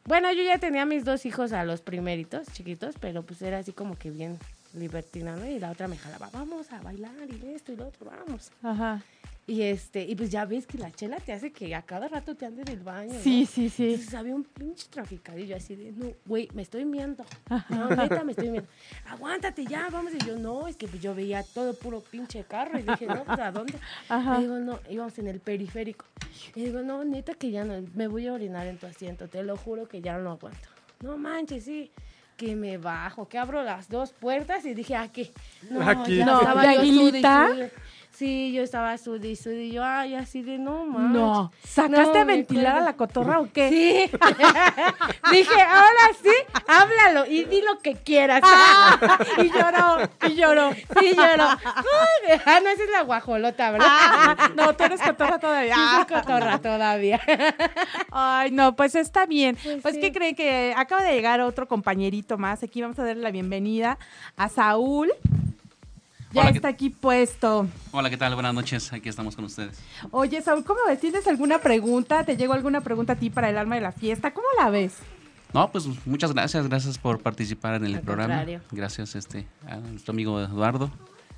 [0.06, 3.72] Bueno, yo ya tenía mis dos hijos a los primeritos, chiquitos, pero pues era así
[3.72, 4.38] como que bien
[4.76, 5.46] libertina, ¿no?
[5.48, 8.52] Y la otra me jalaba, vamos a bailar y esto y lo otro, vamos.
[8.62, 9.02] Ajá.
[9.48, 12.34] Y este, y pues ya ves que la chela te hace que a cada rato
[12.34, 13.14] te ande del baño.
[13.14, 13.20] ¿no?
[13.20, 13.92] Sí, sí, sí.
[13.92, 17.24] Entonces había un pinche traficadillo así de, no, güey, me estoy miando.
[17.70, 18.68] No, neta, me estoy miando.
[19.08, 20.14] Aguántate ya, vamos.
[20.16, 22.80] Y yo, no, es que pues yo veía todo puro pinche carro.
[22.80, 23.76] Y dije, no, pues ¿a dónde?
[24.10, 24.40] Ajá.
[24.40, 26.06] Y digo, no, íbamos en el periférico.
[26.56, 29.44] Y digo, no, neta que ya no, me voy a orinar en tu asiento, te
[29.44, 30.70] lo juro que ya no aguanto.
[31.02, 31.92] No manches, sí.
[32.36, 35.32] Que me bajo, que abro las dos puertas y dije, aquí.
[35.70, 36.18] No, Aquí.
[36.18, 37.72] ya No, estaba ¿de?
[38.15, 41.12] Sí, yo estaba sudi, y Yo, ay, así de no manches.
[41.12, 41.51] No.
[41.67, 43.69] ¿Sacaste No, a ventilar a la cotorra o qué?
[43.69, 44.17] Sí.
[45.32, 46.30] Dije, ahora sí,
[46.67, 48.41] habla Míralo y di lo que quieras.
[48.43, 48.97] Ah,
[49.38, 50.71] y lloró, y lloró.
[50.73, 51.43] Sí, lloro.
[51.65, 53.88] Ay, ah, no, esa es la guajolota, ¿verdad?
[53.89, 55.75] Ah, no, tú eres cotorra todavía.
[55.75, 57.21] Sí, soy cotorra todavía.
[58.12, 59.58] Ay, no, pues está bien.
[59.62, 60.01] Pues Pues, sí.
[60.01, 60.36] ¿qué creen?
[60.36, 62.63] Que acaba de llegar otro compañerito más.
[62.63, 63.97] Aquí vamos a darle la bienvenida
[64.38, 65.12] a Saúl.
[66.36, 67.65] Ya Hola, ¿qué- está aquí puesto.
[67.91, 68.34] Hola, ¿qué tal?
[68.34, 68.91] Buenas noches.
[68.91, 69.80] Aquí estamos con ustedes.
[70.12, 71.00] Oye, Saúl, ¿cómo ves?
[71.00, 72.26] ¿Tienes alguna pregunta?
[72.26, 74.34] ¿Te llegó alguna pregunta a ti para el alma de la fiesta?
[74.34, 74.95] ¿Cómo la ves?
[75.54, 76.67] No, pues muchas gracias.
[76.67, 78.36] Gracias por participar en el Al programa.
[78.36, 78.60] contrario.
[78.71, 80.91] Gracias este, a nuestro amigo Eduardo.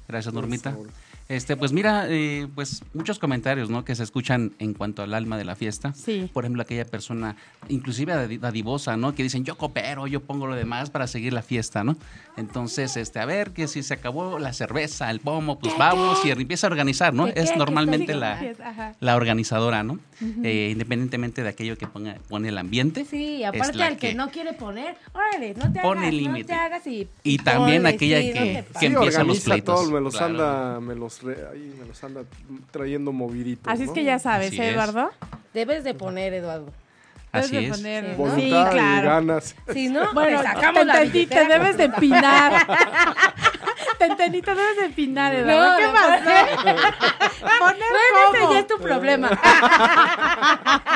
[0.07, 0.71] Gracias, Normita.
[0.71, 0.89] Saúl.
[1.29, 3.83] Este, pues mira, eh, pues muchos comentarios, ¿no?
[3.83, 5.93] Que se escuchan en cuanto al alma de la fiesta.
[5.93, 6.29] Sí.
[6.31, 7.35] Por ejemplo, aquella persona,
[7.67, 9.13] inclusive dadi- dadivosa, ¿no?
[9.13, 11.97] Que dicen, yo coopero, yo pongo lo demás para seguir la fiesta, ¿no?
[12.37, 16.29] Entonces, este, a ver, que si se acabó la cerveza, el pomo, pues vamos y
[16.31, 17.27] empieza a organizar, ¿no?
[17.27, 18.39] Es ¿Qué normalmente la,
[19.01, 19.99] la organizadora, ¿no?
[20.43, 23.05] Eh, independientemente de aquello que ponga, pone el ambiente.
[23.05, 26.43] Sí, aparte al que, no quiere poner, órale, no te Pone hagas, no límite.
[26.45, 27.07] te hagas y...
[27.23, 29.75] Y también ponle, aquella sí, no que- que empieza los pleitos.
[29.81, 30.27] todo, me los Claro.
[30.33, 32.21] anda, me los, re- ahí me los anda
[32.71, 33.71] trayendo moviditos.
[33.71, 33.93] Así es ¿no?
[33.93, 34.73] que ya sabes, ¿eh, es.
[34.73, 35.11] Eduardo?
[35.53, 36.71] Debes de poner, Eduardo.
[37.33, 38.17] Debes Así de poner- Sí, ¿no?
[38.17, 39.07] Voluntad Sí, y claro.
[39.09, 39.55] ganas.
[39.73, 42.67] Si no, Bueno, te te sacamos la te debes de empinar.
[43.99, 45.71] te entendí, te debes de empinar, Eduardo.
[45.71, 46.23] No, ¿Qué no, pasó?
[47.59, 48.53] Poner Bueno, ese cómo?
[48.53, 49.29] ya es tu problema.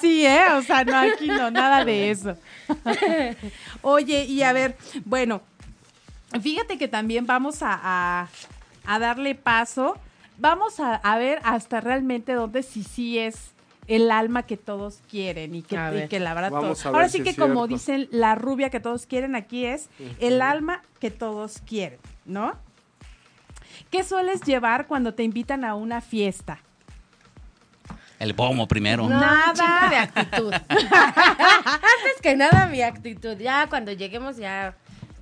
[0.00, 0.44] Sí, ¿eh?
[0.54, 2.36] O sea, no, aquí no, nada de eso.
[3.82, 5.42] Oye, y a ver, bueno,
[6.40, 8.28] fíjate que también vamos a, a-
[8.86, 9.96] a darle paso.
[10.38, 13.52] Vamos a, a ver hasta realmente dónde sí sí es
[13.86, 16.90] el alma que todos quieren y que, A y que la verdad Vamos todos- a
[16.90, 17.66] ver Ahora si sí que como cierto.
[17.66, 19.88] dicen la rubia que todos quieren aquí es
[20.20, 22.54] el alma que todos quieren, ¿no?
[23.90, 26.60] ¿Qué sueles llevar cuando te invitan a una fiesta?
[28.20, 29.08] El pomo primero.
[29.08, 29.88] No, Nada.
[29.88, 30.52] de actitud.
[30.68, 33.36] Antes que nada, mi actitud.
[33.38, 34.74] Ya cuando lleguemos, ya.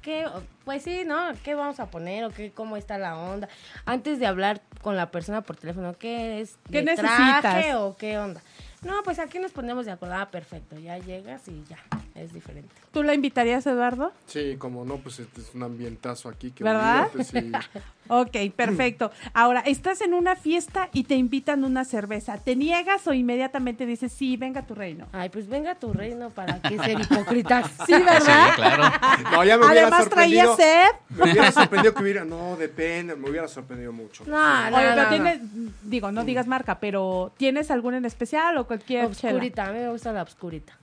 [0.03, 0.27] ¿Qué?
[0.69, 1.17] Pues sí, ¿no?
[1.45, 2.25] ¿Qué vamos a poner?
[2.25, 2.53] ¿O qué?
[2.53, 3.49] ¿Cómo está la onda?
[3.87, 6.59] Antes de hablar con la persona por teléfono, ¿qué es?
[6.71, 7.41] ¿Qué ¿De necesitas?
[7.41, 8.43] traje o qué onda?
[8.83, 10.17] No, pues aquí nos ponemos de acuerdo.
[10.17, 10.79] Ah, perfecto.
[10.79, 11.79] Ya llegas y ya.
[12.19, 12.75] Es diferente.
[12.93, 14.13] ¿Tú la invitarías, Eduardo?
[14.27, 16.51] Sí, como no, pues este es un ambientazo aquí.
[16.51, 17.09] Que ¿Verdad?
[17.23, 17.53] sí.
[18.11, 19.11] Ok, perfecto.
[19.35, 22.39] Ahora, estás en una fiesta y te invitan una cerveza.
[22.39, 25.07] ¿Te niegas o inmediatamente dices, sí, venga tu reino?
[25.13, 27.71] Ay, pues venga a tu reino para que ser hipócritas.
[27.85, 28.47] Sí, ¿verdad?
[28.49, 28.85] Sí, claro.
[29.31, 30.89] No, ya me hubiera Además traía sed.
[31.11, 32.25] Me hubiera sorprendido que hubiera.
[32.25, 34.25] No, depende, me hubiera sorprendido mucho.
[34.27, 35.09] No, no, Oye, no, pero no.
[35.11, 35.41] tienes,
[35.83, 39.35] digo, no digas marca, pero ¿tienes alguna en especial o cualquier chela?
[39.35, 39.67] Obscurita.
[39.67, 40.79] A mí me gusta la obscurita.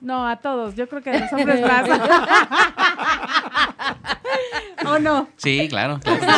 [0.00, 0.74] No, a todos.
[0.76, 1.88] Yo creo que a los hombres más.
[4.86, 5.28] ¿O no?
[5.36, 6.00] Sí, claro.
[6.02, 6.18] claro.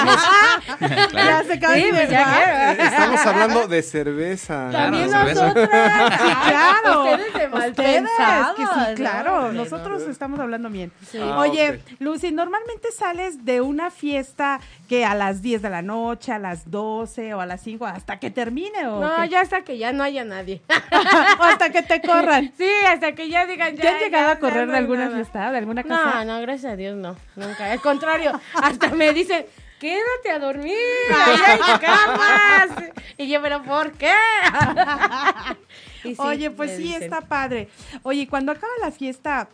[0.81, 1.47] Ya Claro.
[1.47, 2.73] se Sí, de pues ya.
[2.73, 4.69] Estamos hablando de cerveza.
[4.71, 5.47] Claro, También cerveza.
[5.49, 6.13] nosotras.
[6.21, 7.05] Sí, claro.
[7.05, 8.71] Ustedes de mal Ustedes, pensados, que ¿no?
[8.87, 9.53] sí, claro.
[9.53, 10.93] Nosotros estamos hablando bien.
[11.11, 11.19] Sí.
[11.23, 11.81] Ah, Oye.
[11.99, 16.71] Lucy, normalmente sales de una fiesta que a las 10 de la noche, a las
[16.71, 19.29] 12 o a las 5, hasta que termine o, No, qué?
[19.29, 20.63] ya hasta que ya no haya nadie.
[21.41, 22.53] o hasta que te corran.
[22.57, 23.83] Sí, hasta que ya digan ya.
[23.83, 25.17] ¿Te han llegado ya, a correr no de alguna nada.
[25.17, 26.25] fiesta, de alguna No, casa?
[26.25, 27.71] no, gracias a Dios no, nunca.
[27.71, 29.47] Al contrario, hasta me dicen,
[29.79, 30.77] quédate a dormir,
[31.15, 32.93] ahí hay camas.
[33.19, 34.13] Y yo, pero ¿por qué?
[36.03, 37.03] Sí, Oye, pues sí, dicen.
[37.03, 37.69] está padre.
[38.05, 39.51] Oye, cuando acaba la fiesta,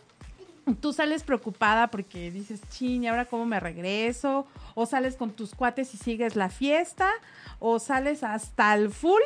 [0.79, 4.47] ¿tú sales preocupada porque dices, ching, ¿y ahora cómo me regreso?
[4.73, 7.09] ¿O sales con tus cuates y sigues la fiesta?
[7.59, 9.21] ¿O sales hasta el full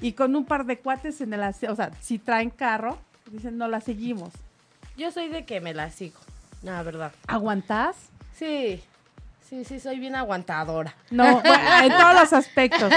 [0.00, 1.40] y con un par de cuates en el...
[1.42, 4.30] O sea, si traen carro, dicen, no la seguimos.
[4.96, 6.18] Yo soy de que me la sigo,
[6.62, 7.12] la verdad.
[7.28, 7.94] ¿Aguantás?
[8.38, 8.82] Sí,
[9.48, 10.94] sí, sí, soy bien aguantadora.
[11.10, 12.92] No, bueno, en todos los aspectos.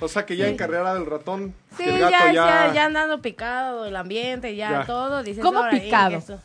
[0.00, 1.54] O sea que ya en carrera del ratón.
[1.76, 4.84] Sí, el ya, gato ya, ya andando picado el ambiente, ya, Ya.
[4.86, 5.22] todo.
[5.22, 6.16] Dices, ¿Cómo "Órale, picado?
[6.18, 6.40] eso".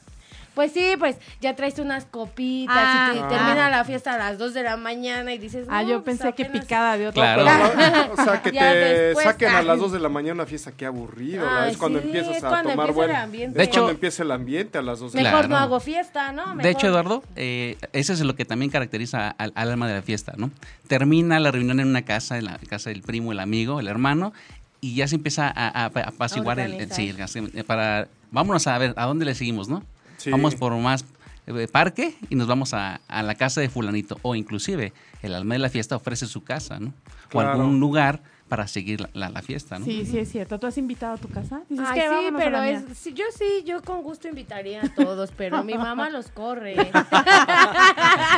[0.59, 3.11] Pues sí, pues ya traes unas copitas Ah.
[3.13, 3.27] y te- Ah.
[3.29, 6.17] termina la fiesta a las 2 de la mañana y dices, Ah, "No, yo pues
[6.17, 6.63] pensé que apenas".
[6.65, 7.21] picada de otro.
[7.21, 7.45] Claro.
[7.77, 10.73] Pero, o sea, que te después, saquen a las 2 de la mañana una fiesta,
[10.75, 11.45] qué aburrido.
[11.65, 13.57] es cuando sí, empiezas es a tomar el ambiente.
[13.57, 15.59] De es cuando hecho- empieza el ambiente a las 2 de la Mejor Claro.
[15.59, 16.45] no hago fiesta, ¿no?
[16.49, 19.93] De Mejor- hecho, Eduardo, eh, eso es lo que también caracteriza al, al alma de
[19.93, 20.51] la fiesta, ¿no?
[20.89, 24.33] Termina la reunión en una casa, en la casa del primo, el amigo, el hermano,
[24.81, 26.97] y ya se empieza a, a- a apaciguar el, Organizar.
[26.97, 29.85] sí, el gas- para vámonos a ver a dónde le seguimos, ¿no?
[30.19, 30.29] Sí.
[30.29, 31.03] Vamos por más
[31.47, 35.55] eh, parque y nos vamos a, a la casa de fulanito o inclusive el alma
[35.55, 36.93] de la fiesta ofrece su casa, ¿no?
[37.29, 37.49] Claro.
[37.49, 39.85] O algún lugar para seguir la, la- la fiesta, ¿no?
[39.85, 40.59] Sí, sí es cierto.
[40.59, 41.62] ¿Tú has invitado a tu casa?
[41.69, 45.31] Dices Ay, que sí, pero es, sí, yo sí, yo con gusto invitaría a todos,
[45.38, 46.75] pero mi mamá los corre.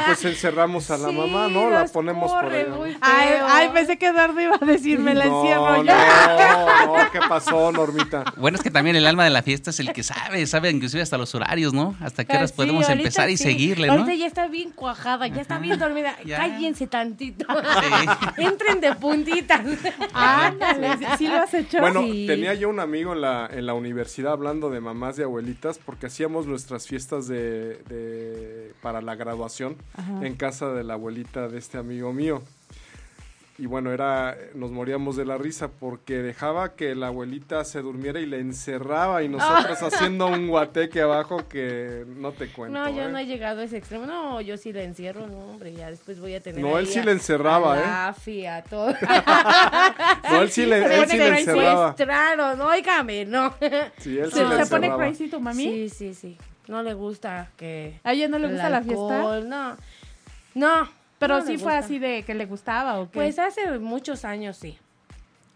[0.05, 1.69] Pues encerramos a la Sí, mamá, ¿no?
[1.69, 2.69] La ponemos por corre ahí.
[2.69, 6.87] muy Ay, ay, pensé que Eduardo iba a decir, me la No, encierro no, yo.
[6.97, 8.23] no, ¿qué pasó, Normita?
[8.37, 11.01] Bueno, es que también el alma de la fiesta es el que sabe, sabe inclusive
[11.01, 11.95] hasta los horarios, ¿no?
[12.01, 13.93] Hasta qué Ah, horas sí, podemos empezar y seguirle, ¿no?
[13.93, 16.15] Ahorita ya está bien cuajada, ya está bien dormida.
[16.25, 16.37] Ya.
[16.37, 17.45] Cállense tantito.
[17.47, 18.09] Sí.
[18.43, 19.61] Entren de puntitas.
[20.13, 21.79] Ándale, sí, sí lo has hecho.
[21.79, 22.25] Bueno, Sí.
[22.27, 26.07] tenía yo un amigo en la, en la universidad hablando de mamás y abuelitas porque
[26.07, 30.25] hacíamos nuestras fiestas de, de- para la graduación Ajá.
[30.25, 32.41] en casa de la abuelita de este amigo mío.
[33.61, 38.19] Y bueno, era, nos moríamos de la risa porque dejaba que la abuelita se durmiera
[38.19, 42.79] y le encerraba y nosotros haciendo un guateque abajo que no te cuento.
[42.79, 43.11] No, yo ¿eh?
[43.11, 44.07] no he llegado a ese extremo.
[44.07, 46.59] No, yo sí la encierro, no, hombre, ya después voy a tener.
[46.59, 47.81] No, él sí a- le encerraba, a ¿eh?
[47.81, 48.95] La AFI, a todo.
[50.31, 52.55] No, él sí le, él sí le encerraba.
[52.55, 53.53] No, óigame, no.
[53.99, 55.63] Sí, él sí ¿Se, le se pone crazy tu mami?
[55.63, 56.37] Sí, sí, sí.
[56.67, 57.99] No le gusta que.
[58.03, 59.39] ¿A ella no le el gusta la fiesta?
[59.41, 59.77] No.
[60.55, 61.00] No.
[61.21, 63.13] Pero no sí fue así de que le gustaba o qué.
[63.13, 64.77] Pues hace muchos años sí.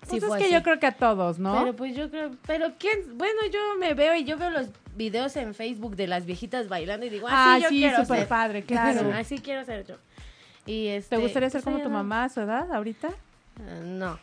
[0.07, 0.53] Pues fue es que así.
[0.53, 1.57] yo creo que a todos, ¿no?
[1.57, 5.35] Pero pues yo creo, pero quién, bueno, yo me veo y yo veo los videos
[5.35, 8.27] en Facebook de las viejitas bailando y digo, ah, así yo sí, quiero súper ser.
[8.27, 9.11] padre, claro.
[9.15, 9.95] así quiero ser yo.
[10.67, 13.07] Y este, ¿Te gustaría ser pues, como tu mamá a su edad ahorita?
[13.09, 14.19] Eh, No.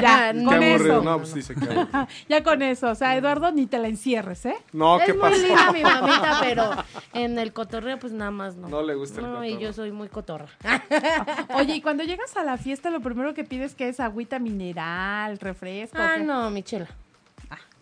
[0.00, 1.02] Ya, Qué con eso.
[1.02, 1.88] No, pues dice que aburrido.
[2.28, 4.56] Ya con eso, o sea, Eduardo, ni te la encierres, ¿eh?
[4.72, 5.42] No, ¿qué es muy pasó?
[5.42, 6.70] linda mi mamita, pero
[7.12, 8.68] en el cotorreo pues nada más no.
[8.68, 9.68] No le gusta el No, y cotorreo.
[9.68, 10.48] yo soy muy cotorra.
[11.54, 15.38] Oye, y cuando llegas a la fiesta, lo primero que pides que es agüita mineral,
[15.38, 15.96] refresco.
[16.00, 16.22] ah, ¿qué?
[16.24, 16.88] no, mi chela.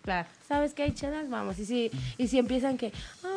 [0.09, 0.29] Claro.
[0.49, 1.29] ¿Sabes qué hay chelas?
[1.29, 1.59] Vamos.
[1.59, 2.95] Y si, y si empiezan que,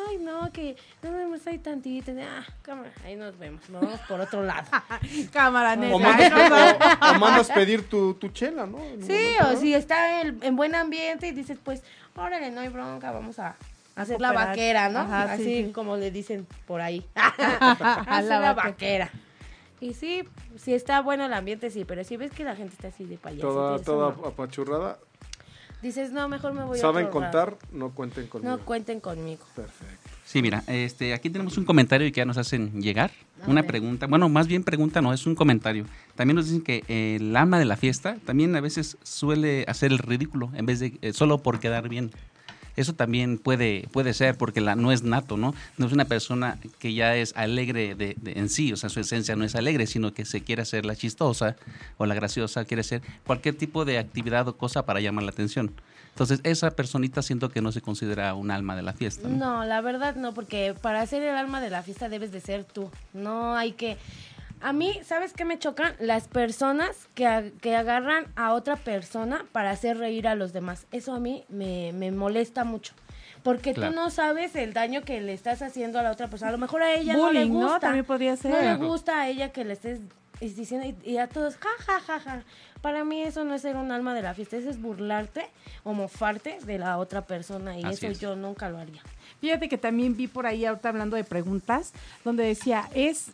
[0.08, 2.12] ay, no, que no me hay tantito.
[2.18, 3.68] Ah, cámara, ahí nos vemos.
[3.68, 4.66] Nos vamos por otro lado.
[5.32, 5.96] Cámara negra.
[5.96, 8.78] O mandas, o- o mandas pedir tu, tu chela, ¿no?
[8.82, 9.60] En Sí, momento, o ¿no?
[9.60, 11.82] si está en, en buen ambiente y dices, pues,
[12.16, 13.54] órale, no hay bronca, vamos a
[13.94, 15.00] hacer la vaquera, ¿no?
[15.00, 15.72] Ajá, Así sí.
[15.74, 17.04] como le dicen por ahí.
[17.14, 18.64] La hacer la vaquera.
[18.64, 19.10] vaquera.
[19.80, 20.22] Y sí,
[20.56, 23.18] si está bueno el ambiente, sí, pero si ves que la gente está así de
[23.18, 24.26] payaso, Toda, eso toda no.
[24.28, 24.96] apachurrada.
[25.82, 27.32] Dices, no, mejor me voy a ¿Saben otro lado".
[27.32, 27.58] contar?
[27.72, 28.50] No cuenten conmigo.
[28.56, 29.42] No cuenten conmigo.
[29.54, 30.10] Perfecto.
[30.24, 33.10] Sí, mira, este, aquí tenemos un comentario que ya nos hacen llegar.
[33.44, 33.70] A Una ver.
[33.70, 35.84] pregunta, bueno, más bien pregunta, no, es un comentario.
[36.14, 39.90] También nos dicen que eh, el alma de la fiesta también a veces suele hacer
[39.92, 42.12] el ridículo en vez de eh, solo por quedar bien.
[42.76, 45.54] Eso también puede, puede ser porque la, no es nato, ¿no?
[45.78, 49.36] No es una persona que ya es alegre de, en sí, o sea, su esencia
[49.36, 51.56] no es alegre, sino que se quiere hacer la chistosa
[51.98, 55.72] o la graciosa, quiere hacer cualquier tipo de actividad o cosa para llamar la atención.
[56.10, 59.28] Entonces, esa personita siento que no se considera un alma de la fiesta.
[59.28, 59.36] ¿no?
[59.36, 62.64] No, la verdad no, porque para ser el alma de la fiesta debes de ser
[62.64, 62.90] tú.
[63.14, 63.96] No hay que...
[64.62, 65.94] A mí, ¿sabes qué me chocan?
[65.98, 70.86] Las personas que, que agarran a otra persona para hacer reír a los demás.
[70.92, 72.94] Eso a mí me, me molesta mucho.
[73.42, 73.90] Porque Claro.
[73.92, 76.50] tú no sabes el daño que le estás haciendo a la otra persona.
[76.50, 77.64] A lo mejor a ella no le Bullying, ¿no?
[77.66, 77.80] gusta.
[77.80, 78.52] También podría ser.
[78.52, 80.00] No le gusta a ella que le estés
[80.40, 82.42] diciendo y, y a todos, ja, ja, ja, ja.
[82.80, 85.46] Para mí eso no es ser un alma de la fiesta, eso es burlarte
[85.84, 88.20] o mofarte de la otra persona y Así eso es.
[88.20, 89.02] yo nunca lo haría.
[89.40, 91.92] Fíjate que también vi por ahí, ahorita hablando de preguntas,
[92.24, 93.30] donde decía, es,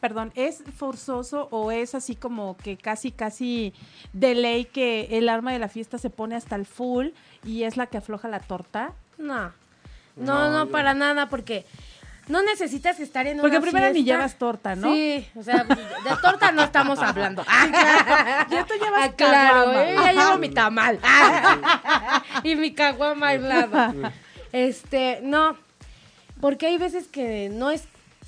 [0.00, 3.72] perdón, ¿es forzoso o es así como que casi, casi
[4.12, 7.08] de ley que el arma de la fiesta se pone hasta el full
[7.44, 8.92] y es la que afloja la torta?
[9.18, 9.52] No,
[10.16, 11.64] no, No, para nada, porque
[12.28, 14.92] no necesitas estar en Porque una primero ni llevas torta, ¿no?
[14.92, 17.44] Sí, o sea, de torta no estamos hablando.
[18.50, 19.72] Ya tú llevas Ah, claro.
[19.80, 19.94] ¿eh?
[19.94, 21.00] ya llevo mi tamal.
[22.44, 24.10] y mi caguama al lado.
[24.52, 25.56] Este, no,
[26.40, 27.84] porque hay veces que no es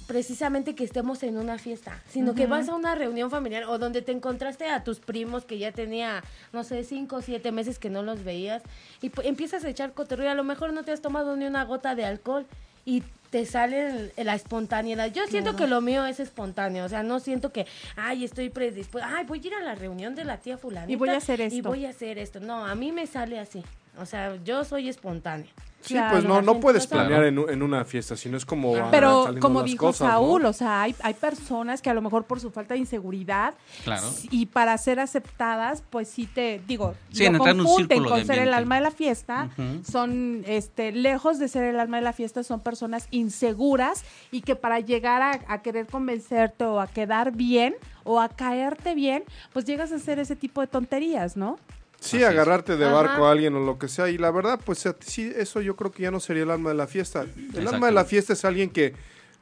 [0.09, 4.03] precisamente que estemos en una fiesta, sino que vas a una reunión familiar o donde
[4.03, 7.91] te encontraste a tus primos que ya tenía, no sé, cinco o siete meses que
[7.91, 8.63] no los veías
[9.03, 11.63] y empiezas a echar cotorreo y a lo mejor no te has tomado ni una
[11.65, 12.47] gota de alcohol
[12.87, 15.13] y te sale el- la espontaneidad.
[15.13, 19.15] Yo siento que lo mío es espontáneo, o sea, no siento que, ay, estoy predispuesta,
[19.15, 21.39] ay, voy a ir a la reunión de la tía fulana Y voy a hacer
[21.41, 21.69] Y esto.
[21.69, 22.41] voy a hacer esto.
[22.41, 23.63] No, a mí me sale así.
[24.01, 25.51] O sea, yo soy espontánea.
[25.81, 28.73] Sí, Claro, pues no, no puedes planear en, un- en una fiesta, sino es como
[28.91, 30.13] Pero como dijo cosas, ¿no?
[30.13, 33.55] Saúl, o sea, hay, hay personas que a lo mejor por su falta de inseguridad
[33.85, 34.07] Claro.
[34.31, 38.39] y para ser aceptadas, pues sí te digo, Sí, lo confunden círculo con de ser
[38.41, 39.51] el alma de la fiesta,
[39.89, 44.57] son este lejos de ser el alma de la fiesta, son personas inseguras y que
[44.57, 49.65] para llegar a, a querer convencerte o a quedar bien o a caerte bien, pues
[49.65, 51.57] llegas a hacer ese tipo de tonterías, ¿no?
[52.01, 52.29] Sí, Así es.
[52.29, 52.95] agarrarte de Ajá.
[52.95, 54.09] barco a alguien o lo que sea.
[54.09, 56.51] Y la verdad, pues a ti sí, eso yo creo que ya no sería el
[56.51, 57.27] alma de la fiesta.
[57.55, 58.95] El alma de la fiesta es alguien que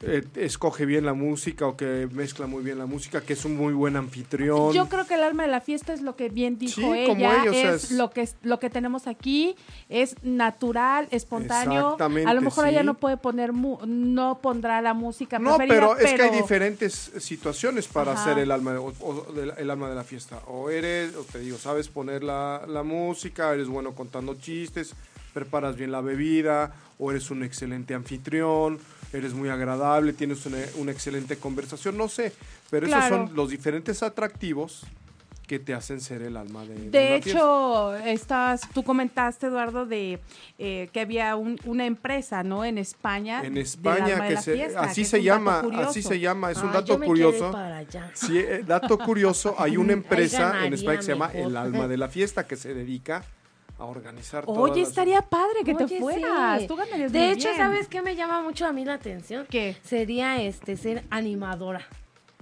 [0.02, 3.56] eh, escoge bien la música o que mezcla muy bien la música, que es un
[3.56, 4.72] muy buen anfitrión.
[4.74, 7.20] Yo creo que el alma de la fiesta es lo que bien dijo Sí, como
[7.20, 9.56] ella, ella, o sea, es, es- lo que es- lo que tenemos aquí,
[9.88, 11.80] es natural, espontáneo.
[11.92, 15.96] Exactamente, A lo mejor ella no puede poner mu- no pondrá la música No, pero,
[15.96, 18.24] es que hay diferentes situaciones para Ajá.
[18.24, 20.40] ser el alma, de- o- o del- el alma de la fiesta.
[20.46, 24.94] O eres, o te digo, sabes poner la, la música, eres bueno contando chistes,
[25.32, 28.78] preparas bien la bebida, o eres un excelente anfitrión,
[29.12, 32.32] eres muy agradable, tienes una, una excelente conversación, no sé.
[32.70, 34.84] Pero esos son los diferentes atractivos
[35.46, 40.18] que te hacen ser el alma de, de De hecho, estás, tú comentaste, Eduardo, de
[40.58, 42.64] eh, que había un- una empresa, ¿no?
[42.64, 43.42] En España.
[43.44, 46.74] En España, que se, fiesta, así que se llama, así se llama, es un Ay,
[46.74, 47.52] dato yo me curioso.
[47.52, 48.10] para allá.
[48.14, 51.56] Sí, eh, dato curioso, hay una empresa en España que se llama El.
[51.56, 53.22] Alma de la Fiesta que se dedica
[53.78, 56.62] a organizar Oye, las- estaría padre que te Oye, fueras.
[56.62, 56.66] sí.
[56.68, 57.56] Tú ganarías De muy hecho, bien.
[57.60, 59.46] ¿sabes qué me llama mucho a mí la atención?
[59.50, 59.76] ¿Qué?
[59.84, 61.86] Sería este ser animadora.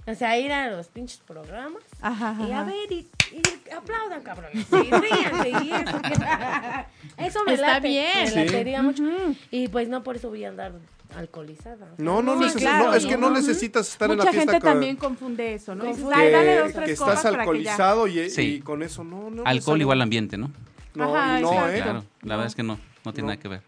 [0.07, 2.65] O sea, ir a los pinches programas Ajá, y a ajá.
[2.71, 4.65] ver y, y aplaudan, cabrones.
[4.71, 5.99] Y ríanse y eso.
[7.17, 8.07] Eso me Está late, bien.
[8.25, 8.35] Me Sí.
[8.35, 9.01] latería mucho.
[9.03, 9.35] Ujú.
[9.51, 10.73] Y pues no por eso voy a andar
[11.17, 11.87] alcoholizada.
[11.97, 13.35] No, no, Sí, neces- claro, no, es que no ¿no?
[13.35, 15.85] necesitas estar en Mucha la fiesta gente con- también confunde eso, ¿no?
[15.85, 16.13] Confunde.
[16.15, 17.39] "Ay, que, dale dos, que tres estás copas para que ya".
[17.73, 18.41] alcoholizado y, Sí.
[18.41, 19.43] y con eso no, no.
[19.45, 20.51] Alcohol igual ambiente, ¿no?
[20.95, 21.69] No, Ajá, no, exacto.
[21.71, 21.81] ¿eh?
[21.81, 22.29] Claro, la No.
[22.29, 23.33] verdad es que no, no tiene No.
[23.33, 23.61] nada que ver.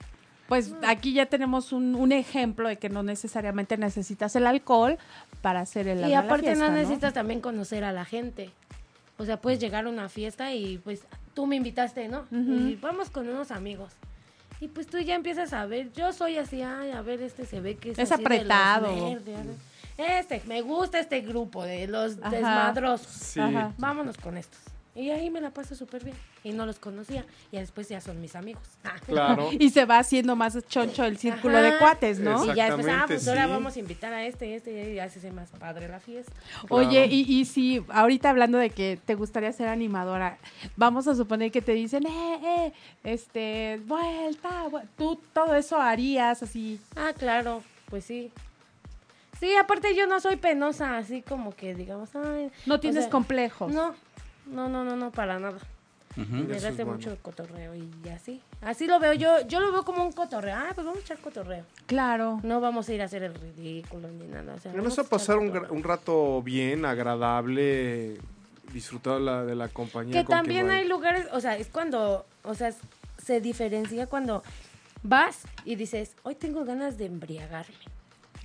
[0.48, 4.98] Pues aquí ya tenemos un, un ejemplo de que no necesariamente necesitas el alcohol
[5.42, 8.52] para hacer el Y aparte fiesta, no necesitas también conocer a la gente.
[9.18, 11.02] O sea, puedes llegar a una fiesta y pues
[11.34, 12.26] tú me invitaste, ¿no?
[12.32, 13.92] Y vamos con unos amigos.
[14.62, 17.60] Y pues tú ya empiezas a ver, yo soy así, ay, a ver, este se
[17.60, 19.18] ve que es, Es así de los apretado.
[19.98, 22.30] Este, me gusta este grupo de los Ajá.
[22.30, 23.08] desmadrosos.
[23.08, 23.40] Sí.
[23.40, 23.74] Ajá.
[23.78, 24.60] Vámonos con estos.
[24.98, 26.18] Y ahí me la paso súper bien.
[26.44, 27.24] Y no los conocía.
[27.52, 28.64] Y después ya son mis amigos.
[29.06, 29.50] Claro.
[29.60, 32.44] Y se va haciendo más choncho el círculo de cuates, ¿no?
[32.46, 35.08] Y ya después, ah, pues ahora vamos a invitar a este y este y ya
[35.10, 36.34] se hace más padre la fiesta.
[36.70, 40.38] Oye, y, y si ahorita hablando de que te gustaría ser animadora,
[40.76, 46.42] vamos a suponer que te dicen, eh, eh, este, vuelta, vu- tú todo eso harías
[46.44, 46.80] así.
[46.96, 48.32] Ah, claro, pues sí.
[49.40, 53.12] Sí, aparte yo no soy penosa, así como que digamos, ay, No o tienes sea,
[53.12, 53.72] complejos.
[53.72, 53.94] No,
[54.50, 55.60] no, no, no, no, para nada.
[56.16, 56.86] Me bueno.
[56.86, 58.42] mucho cotorreo y así.
[58.62, 60.56] Así lo veo yo, yo lo veo como un cotorreo.
[60.56, 61.64] Ah, pues vamos a echar cotorreo.
[61.86, 62.40] Claro.
[62.42, 64.56] No vamos a ir a hacer el ridículo ni nada.
[64.56, 68.18] O sea, Vamos vamos a pasar un, rato bien, agradable,
[68.74, 70.14] disfrutar la, de la compañía.
[70.14, 72.74] Que con también hay lugares, o sea, es cuando, o sea,
[73.24, 74.42] se diferencia cuando
[75.04, 77.76] vas y dices, hoy tengo ganas de embriagarme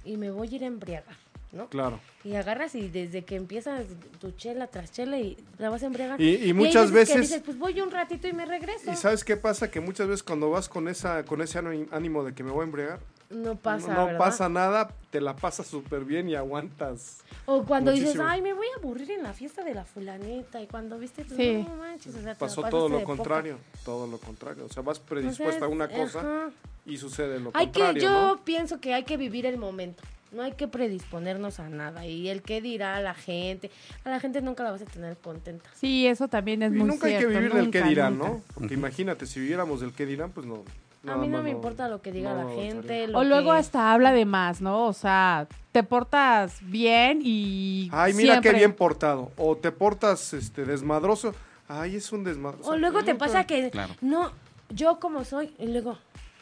[0.05, 1.17] y me voy a ir a embriagar,
[1.53, 1.69] ¿no?
[1.69, 2.01] Claro.
[2.25, 3.85] Y agarras y desde que empiezas
[4.21, 6.21] tu chela tras chela y la vas a embriagar.
[6.21, 8.91] Y- muchas veces- dices, pues voy un ratito y me regreso.
[8.91, 9.71] ¿Y sabes qué pasa?
[9.71, 12.63] Que muchas veces cuando vas con esa con ese áni- ánimo de que me voy
[12.63, 14.19] a embriagar, No pasa, no, no ¿verdad?
[14.19, 17.21] pasa nada, te la pasas súper bien y aguantas.
[17.47, 20.61] O cuando dices, ay, me voy a aburrir en la fiesta de la fulanita.
[20.61, 21.65] Y cuando viste, Sí.
[21.69, 24.67] no manches, o sea, Pasó todo lo contrario, todo lo contrario.
[24.67, 26.51] O sea, vas O sea, predispuesta a una cosa ajá.
[26.87, 28.45] y sucede lo Hay que, contrario, yo ¿no?
[28.45, 30.03] pienso que hay que vivir el momento.
[30.33, 32.07] No hay que predisponernos a nada.
[32.07, 33.71] Y el que dirá a la gente,
[34.05, 35.69] a la gente nunca la vas a tener contenta.
[35.75, 38.19] Sí, eso también es Y muy nunca hay que cierto, vivir del nunca, qué dirán,
[38.19, 38.31] nunca.
[38.31, 38.43] ¿no?
[38.55, 40.65] Porque imagínate, si viviéramos del qué dirán, pues no.
[41.07, 43.09] a mí no me importa lo que diga no la gente.
[43.09, 44.87] lo O luego que- hasta habla de más, ¿no?
[44.87, 49.33] O sea, te portas bien y Ay, mira siempre- qué bien portado.
[49.37, 51.35] O te portas este desmadroso.
[51.69, 52.71] Ay, es un desmadroso.
[52.71, 53.95] O luego te pasa que, Claro.
[54.01, 54.31] no,
[54.71, 55.99] yo como soy, y luego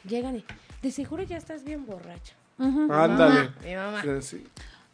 [0.07, 0.45] llegan y,
[0.83, 2.35] de seguro ya estás bien borracha.
[2.61, 2.93] Ujú.
[2.93, 3.41] Ándale.
[3.41, 4.21] Mamá, mi mamá.
[4.23, 4.47] Sí.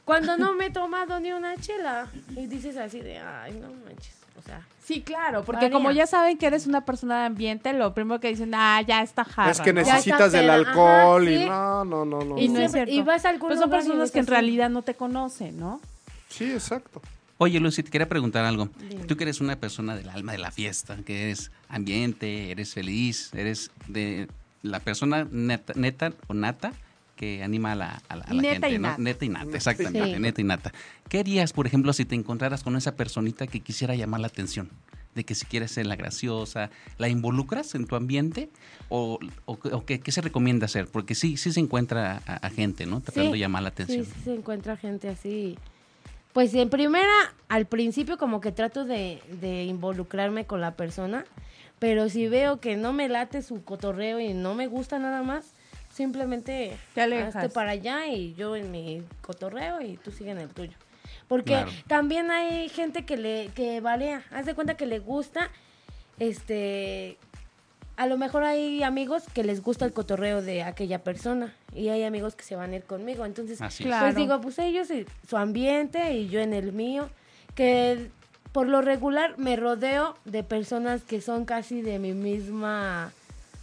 [0.05, 2.07] Cuando no me he tomado ni una chela.
[2.37, 4.15] Y dices así de, ay, no manches.
[4.39, 5.73] O sea, Sí, claro, porque Varía.
[5.77, 9.03] como ya saben que eres una persona de ambiente, lo primero que dicen, ah, ya
[9.03, 9.51] está jarra.
[9.51, 12.39] Es que necesitas del peda, alcohol ajá, y no, no, no, no.
[12.39, 12.55] Y no.
[12.55, 12.95] no es cierto.
[12.95, 14.31] y vas a algún Pues son lugar y personas que en así.
[14.31, 15.81] realidad no te conocen, ¿no?
[16.29, 17.03] Sí, exacto.
[17.39, 18.69] Oye, Lucy, te quería preguntar algo.
[19.09, 23.31] Tú que eres una persona del alma de la fiesta, que eres ambiente, eres feliz,
[23.35, 24.29] eres de
[24.63, 26.73] la persona neta, neta o nata
[27.17, 28.89] que anima a la, a la- a la Neta gente, y ¿no?
[28.89, 29.03] nata.
[29.03, 30.21] Neta y nata, exactamente, Sí.
[30.21, 30.73] neta y nata.
[31.09, 34.71] ¿Qué harías, por ejemplo, si te encontraras con esa personita que quisiera llamar la atención?
[35.15, 38.51] De que si quieres ser la graciosa, ¿la involucras en tu ambiente?
[38.91, 40.87] ¿O, o- o qué, qué se recomienda hacer?
[40.89, 43.01] Porque sí, sí se encuentra a, a gente, ¿no?
[43.01, 44.05] Tratando de llamar la atención.
[44.05, 45.57] Sí, sí se encuentra gente así.
[46.35, 47.15] Pues en primera,
[47.49, 51.25] al principio como que trato de, de involucrarme con la persona,
[51.79, 55.55] pero si veo que no me late su cotorreo y no me gusta nada más,
[55.97, 57.35] simplemente Te alejas.
[57.37, 60.77] hazte para allá y yo en mi cotorreo y tú sigue en el tuyo.
[61.29, 61.71] Porque Claro.
[61.89, 65.51] también hay gente que le que balea, haz de cuenta que le gusta
[66.19, 67.17] este
[67.97, 72.05] a lo mejor hay amigos que les gusta el cotorreo de aquella persona y hay
[72.05, 73.25] amigos que se van a ir conmigo.
[73.25, 73.87] Entonces, Así es.
[73.89, 74.05] Claro.
[74.07, 77.09] pues digo, pues ellos y su ambiente y yo en el mío,
[77.55, 78.11] que
[78.53, 83.13] por lo regular me rodeo de personas que son casi de mi misma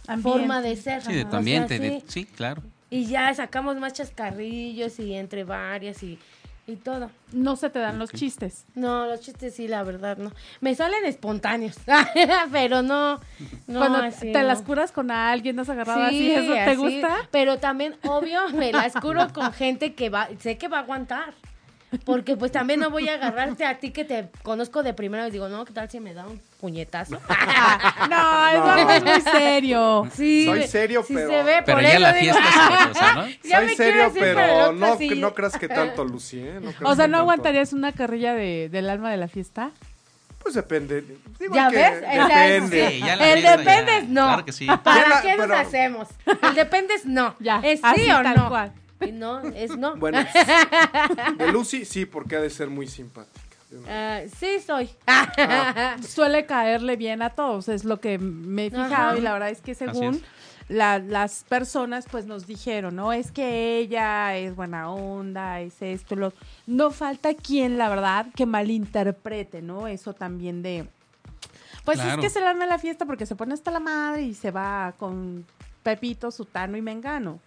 [0.06, 0.22] Ambiente.
[0.38, 1.02] forma de ser.
[1.02, 1.78] Sí, de o ambiente.
[1.78, 2.04] de- sí.
[2.08, 2.62] sí, claro.
[2.90, 6.18] Y ya sacamos más chascarrillos y entre varias y,
[6.66, 7.10] y todo.
[7.32, 8.64] No se te dan los chistes.
[8.74, 10.30] No, los chistes sí, la verdad, no.
[10.60, 11.76] Me salen espontáneos,
[12.52, 13.20] pero no,
[13.66, 14.46] no Cuando así, te no.
[14.48, 17.16] las curas con alguien, has agarrado así, ¿eso te así, gusta?
[17.32, 21.34] Pero también, obvio, me las curo con gente que va, sé que va a aguantar.
[22.04, 25.32] Porque pues también no voy a agarrarte a ti que te conozco de primera vez.
[25.32, 27.18] Digo, no, ¿qué tal si me da un puñetazo?
[28.10, 30.08] no, eso es muy serio.
[30.14, 32.50] Sí, Soy serio, sí pero- se ve, Pero por ya eso la digo, fiesta
[32.82, 33.26] es cosa, ¿no?
[33.44, 35.08] ya Soy me serio, pero no, sí.
[35.10, 36.58] no creas que tanto, Lucy, ¿eh?
[36.60, 37.16] No O sea, ¿no tanto.
[37.18, 39.70] aguantarías una carrilla de, del alma de la fiesta?
[40.42, 41.02] Pues depende.
[41.40, 42.00] Digo ¿Ya que ves?
[42.02, 42.90] Depende.
[42.90, 44.26] Sí, ya la el fiesta dependes, ya- no.
[44.26, 44.66] Claro que sí.
[44.66, 46.08] ¿Para la- qué nos pero- hacemos?
[46.42, 47.34] El dependes, no.
[47.40, 48.48] Ya, ¿Es así, sí o tal no?
[48.50, 48.72] cual.
[49.00, 49.96] Y no, es no.
[49.96, 50.18] Bueno,
[51.38, 53.40] de Lucy sí, porque ha de ser muy simpática.
[53.88, 54.88] Ah, sí soy.
[56.08, 59.18] Suele caerle bien a todos, es lo que me he fijado Ajá.
[59.18, 60.22] y la verdad es que según es.
[60.68, 63.12] la- las personas pues nos dijeron, ¿no?
[63.12, 66.32] Es que ella es buena onda, es esto, lo...
[66.68, 69.88] No falta quien, la verdad, que malinterprete, ¿no?
[69.88, 70.86] Eso también de...
[71.84, 72.22] Pues Claro.
[72.22, 74.50] es que se le arma la fiesta porque se pone hasta la madre y se
[74.52, 75.44] va con
[75.82, 77.40] Pepito, Sutano y Mengano.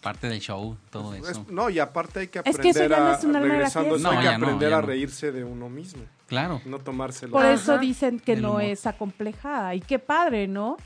[0.00, 1.44] Parte del show, todo Es- eso.
[1.50, 3.40] no, y aparte hay que Es aprender que eso ya no a es un la
[3.40, 4.08] regresando a eso, fiesta.
[4.10, 4.86] hay No, que no, aprender ya a no.
[4.86, 6.60] reírse de uno mismo, Claro.
[6.66, 7.32] no tomárselo.
[7.32, 7.54] Por Ajá.
[7.54, 9.74] eso dicen que no es acomplejada.
[9.74, 10.76] Y qué padre, ¿no?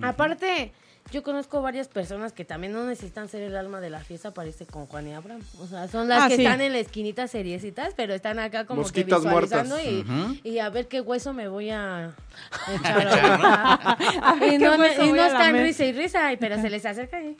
[0.00, 0.72] Aparte,
[1.12, 4.66] yo conozco varias personas que también no necesitan ser el alma de la fiesta, parece
[4.66, 5.42] con Juan y Abraham.
[5.60, 6.44] O sea, son las Ah, que sí.
[6.44, 10.40] están en la esquinita seriecitas, pero están acá como Mosquitas que visualizando muertas.
[10.44, 12.12] y, y a ver qué hueso me voy a
[12.74, 13.08] echar.
[13.42, 17.36] A y no, y están risa y risa, pero se les acerca y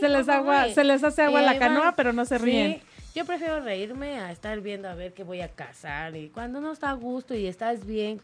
[0.00, 2.80] Se les, agua, se les hace agua a la canoa, pero no se Sí, ríen.
[3.14, 6.72] yo prefiero reírme a estar viendo a ver qué voy a casar y cuando no
[6.72, 8.20] está a gusto y estás bien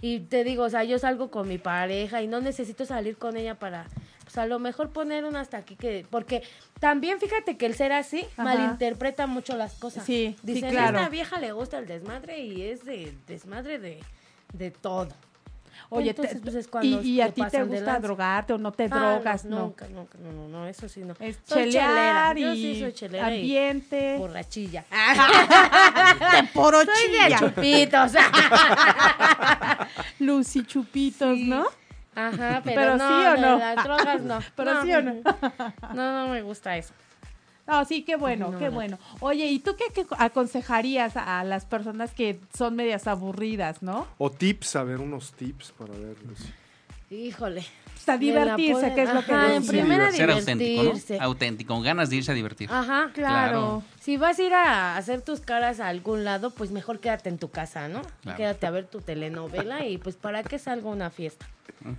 [0.00, 3.36] y te digo, o sea, yo salgo con mi pareja y no necesito salir con
[3.36, 3.86] ella para
[4.24, 6.42] pues a lo mejor poner un hasta aquí que porque
[6.80, 8.44] también fíjate que el ser así Ajá.
[8.44, 10.04] malinterpreta mucho las cosas.
[10.04, 10.98] Sí, sí, Dicen, claro.
[10.98, 14.00] esta vieja le gusta el desmadre y es de desmadre de,
[14.52, 15.08] de todo.
[15.88, 17.98] Oye, Entonces, te- pues, es y, cuando y a te ti te pasan de gusta
[17.98, 19.62] drogarte o no te Ah, drogas, no, no.
[19.64, 21.14] Nunca, nunca, no, no, no, eso sí no.
[21.20, 24.16] Es Soy chelera, yo y sí soy chelera y ambiente.
[24.18, 24.84] borrachilla.
[26.30, 27.38] Temporochilla.
[27.38, 28.12] Soy de chupitos.
[30.18, 31.44] Lucy Chupitos, Sí.
[31.44, 31.66] ¿no?
[32.14, 33.58] Ajá, pero, Pero no, sí o no.
[33.58, 34.38] las drogas no.
[34.56, 35.14] Pero sí o no.
[35.94, 36.92] No, no me gusta eso.
[37.66, 38.72] No, sí, qué bueno, No, qué no.
[38.72, 38.98] bueno.
[39.20, 44.08] Oye, ¿y tú qué, qué aconsejarías a, las personas que son medias aburridas, no?
[44.18, 46.52] O tips, a ver, unos tips para ver, Lucy.
[47.10, 47.64] Híjole.
[48.02, 51.18] O sea, Me la divertirse, que es lo que Ajá, en primera Ser auténtico, divertirse.
[51.18, 51.24] ¿no?
[51.24, 52.68] Auténtico, con ganas de irse a divertir.
[52.70, 53.84] Ajá, Claro.
[54.00, 57.38] Si vas a ir a hacer tus caras a algún lado, pues mejor quédate en
[57.38, 58.02] tu casa, ¿no?
[58.22, 58.36] Claro.
[58.36, 61.46] Quédate a ver tu telenovela y pues para qué salga una fiesta,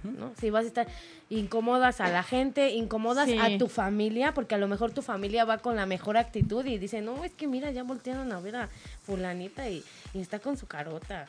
[0.04, 0.34] ¿no?
[0.42, 0.88] Si vas a estar
[1.30, 3.38] incomodas a la gente, incomodas Sí.
[3.40, 6.78] a tu familia, porque a lo mejor tu familia va con la mejor actitud y
[6.78, 8.70] dice, no, es que mira, ya voltearon a ver a
[9.06, 9.82] fulanita y,
[10.14, 11.28] y está con su carota.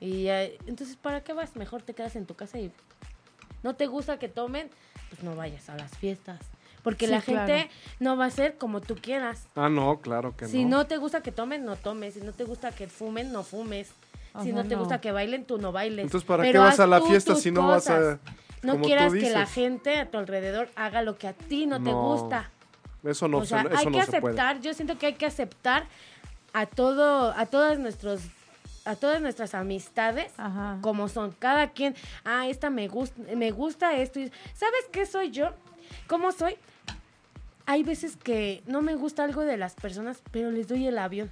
[0.00, 0.28] Y
[0.66, 1.56] entonces, ¿para qué vas?
[1.56, 2.70] Mejor te quedas en tu casa y
[3.66, 4.70] no te gusta que tomen,
[5.10, 6.38] pues no vayas a las fiestas.
[6.82, 7.70] Porque Sí, la gente claro.
[7.98, 9.48] no va a ser como tú quieras.
[9.56, 10.78] Ah, no, claro que Si no.
[10.78, 12.14] no te gusta que tomen, no tomes.
[12.14, 13.88] Si no te gusta que fumen, no fumes.
[14.42, 14.80] si Ajá, no te no.
[14.80, 16.04] gusta que bailen, tú no bailes.
[16.04, 18.20] Entonces, ¿para Pero qué vas a la fiesta si no vas a-.
[18.62, 21.66] No como tú quieras que la gente a tu alrededor haga lo que a ti
[21.66, 22.50] no, te gusta.
[23.04, 24.34] Eso no, o sea, se, eso hay no que se puede.
[24.40, 25.86] aceptar, yo siento que hay que aceptar
[26.52, 28.20] a todo, a todas nuestros,
[28.86, 30.78] a todas nuestras amistades Ajá.
[30.80, 31.32] como son.
[31.32, 34.20] Cada quien, ah, esta me gusta, me gusta esto.
[34.20, 35.50] y- ¿Sabes qué soy yo?
[36.06, 36.56] ¿Cómo soy?
[37.66, 41.30] Hay veces que no me gusta algo de las personas, pero les doy el avión.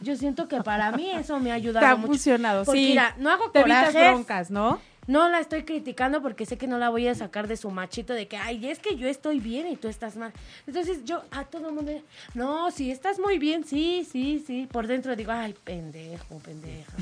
[0.00, 2.08] Yo siento que para mí eso me ha ayudado Te ha mucho.
[2.08, 2.86] funcionado, Porque sí.
[2.90, 3.94] mira, no hago Te corajes.
[3.94, 4.80] broncas, ¿no?
[5.06, 8.12] No la estoy criticando porque sé que no la voy a sacar de su machito
[8.12, 10.32] de que, ay, es que yo estoy bien y tú estás mal.
[10.66, 11.92] Entonces yo a todo mundo,
[12.34, 14.68] no, si estás muy bien, sí, sí, sí.
[14.70, 16.92] Por dentro digo, ay, pendejo, pendeja.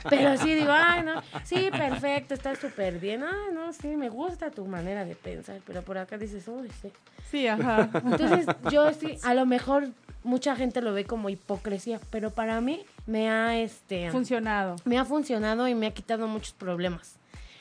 [0.10, 3.22] Pero sí digo, ay, no, sí, perfecto, estás súper bien.
[3.22, 5.60] Ay, no, sí, me gusta tu manera de pensar.
[5.66, 6.90] Pero por acá dices, uy, sí.
[7.30, 7.88] Sí, ajá.
[7.94, 9.88] Entonces, yo sí, a lo mejor
[10.24, 14.76] mucha gente lo ve como hipocresía, pero para mí me ha, este, Funcionado.
[14.84, 17.16] me ha funcionado y me ha quitado muchos problemas.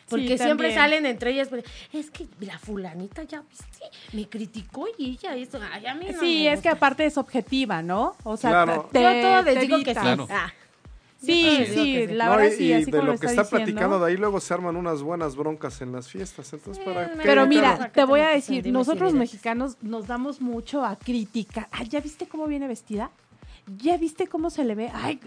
[0.08, 4.88] Porque Sí, siempre salen entre ellas, pues, es que la fulanita ya viste, me criticó
[4.98, 6.72] y ella eso, ay, a mí no Sí, me es que gusta".
[6.72, 8.16] aparte es objetiva, ¿no?
[8.24, 8.90] O sea, Claro.
[8.92, 10.00] te, Yo todo les te digo que sí.
[10.00, 10.28] Claro.
[10.30, 10.52] Ah,
[11.22, 13.42] Sí, sí, la No, verdad y, sí, y así de como lo lo que está
[13.44, 13.66] diciendo.
[13.66, 16.54] platicando de ahí luego se arman unas buenas broncas en las fiestas.
[16.54, 17.92] Entonces, ¿para qué Pero mira, Claro.
[17.92, 21.68] te voy a decir, nosotros mexicanos nos damos mucho a criticar.
[21.72, 23.12] Ay, ¿ya viste cómo viene vestida?
[23.78, 24.92] ¿Ya viste cómo se le ve?
[24.94, 25.20] Ay,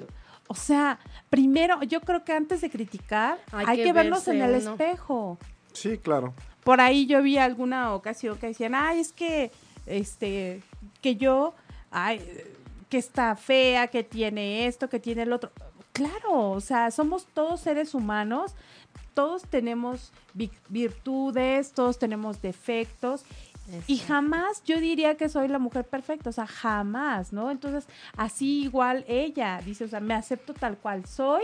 [0.48, 0.98] o sea,
[1.30, 4.72] primero, yo creo que antes de criticar, hay, Hay que, que vernos en el uno.
[4.72, 5.38] espejo.
[5.72, 6.34] Sí, claro.
[6.64, 9.50] Por ahí yo vi alguna ocasión que decían, ay, es que,
[9.86, 10.62] este,
[11.00, 11.54] que yo,
[11.90, 12.20] ay,
[12.88, 15.50] que está fea, que tiene esto, que tiene el otro.
[15.92, 18.54] Claro, o sea, somos todos seres humanos,
[19.14, 23.24] todos tenemos vi- virtudes, todos tenemos defectos.
[23.86, 27.50] Y jamás yo diría que soy la mujer perfecta, o sea, jamás, ¿no?
[27.50, 27.84] Entonces,
[28.16, 31.42] así igual ella dice, o sea, me acepto tal cual soy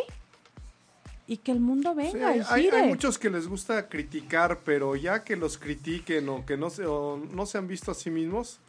[1.27, 2.77] y que el mundo Sí, venga hay, y gire.
[2.79, 6.87] hay muchos que les gusta criticar, pero ya que los critiquen o que no se,
[6.87, 8.61] o no se han visto a sí mismos,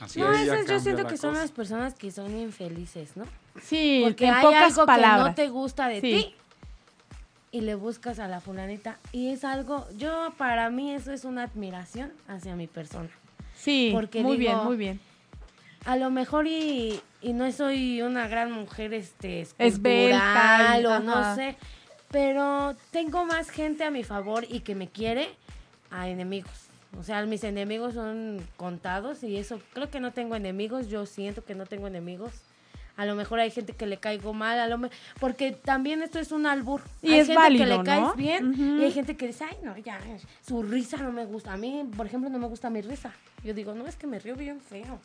[0.00, 3.24] Así No, esas yo siento que son las personas que son infelices, ¿no?
[3.62, 5.22] Sí, Porque en hay pocas algo palabras.
[5.22, 6.10] que no te gusta de Sí.
[6.12, 6.34] ti
[7.56, 11.44] y le buscas a la fulanita y es algo, yo para mí eso es una
[11.44, 13.08] admiración hacia mi persona.
[13.56, 15.00] Sí, Porque muy digo, bien, muy bien.
[15.86, 21.34] A lo mejor y, y no soy una gran mujer este Esbelta escultural o no
[21.34, 21.56] sé,
[22.10, 25.30] pero tengo más gente a mi favor y que me quiere
[25.90, 26.66] a enemigos.
[26.98, 31.44] O sea, mis enemigos son contados y eso creo que no tengo enemigos, yo siento
[31.44, 32.32] que no tengo enemigos.
[32.96, 34.90] A lo mejor hay gente que le caigo mal, a lo me-
[35.20, 36.80] porque también esto es un albur.
[37.02, 37.84] Y hay es gente válido, que le ¿no?
[37.84, 39.98] caes bien y hay gente que dice, ay, no, ya,
[40.46, 41.52] su risa no me gusta.
[41.52, 43.12] A mí, por ejemplo, no me gusta mi risa.
[43.44, 44.98] Yo digo, no, es que me río bien feo.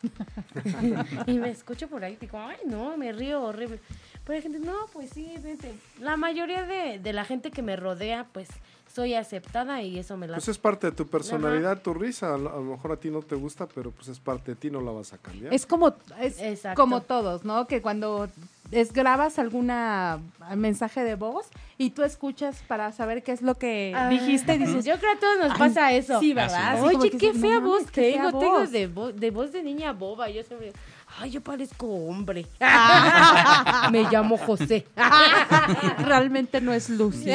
[1.26, 3.78] y me escucho por ahí, digo, ay, no, me río horrible.
[4.24, 5.72] Pero hay gente, no, pues sí, vente.
[6.00, 8.48] La mayoría de, de la gente que me rodea, pues
[8.94, 10.34] soy aceptada y eso me la...
[10.36, 12.34] pues es parte de tu personalidad, tu risa.
[12.34, 14.56] A lo, a lo mejor a ti no te gusta, pero pues es parte de
[14.56, 15.52] ti, no la vas a cambiar.
[15.54, 16.80] Es como, es Exacto.
[16.80, 17.66] como todos, ¿no?
[17.66, 18.28] Que cuando
[18.70, 20.18] es, grabas alguna
[20.56, 21.46] mensaje de voz
[21.78, 25.16] y tú escuchas para saber qué es lo que Ah, dijiste, dices, yo creo que
[25.18, 26.20] a todos nos "Ay, pasa eso.
[26.20, 26.72] Sí, ¿verdad?
[26.74, 28.70] Así como Oye, qué dices, "No fea mames, voz qué fea tengo, tengo voz".
[28.70, 30.28] de, vo- de voz de niña boba.
[30.30, 30.72] Yo siempre,
[31.18, 32.46] ay, yo parezco hombre.
[33.90, 34.86] Me llamo José.
[36.04, 37.30] Realmente no es Lucy.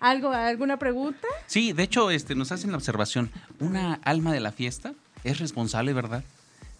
[0.00, 1.28] ¿Algo, ¿Alguna pregunta?
[1.46, 3.30] Sí, de hecho, este, nos hacen la observación.
[3.60, 4.94] Una alma de la fiesta
[5.24, 6.24] es responsable, ¿verdad?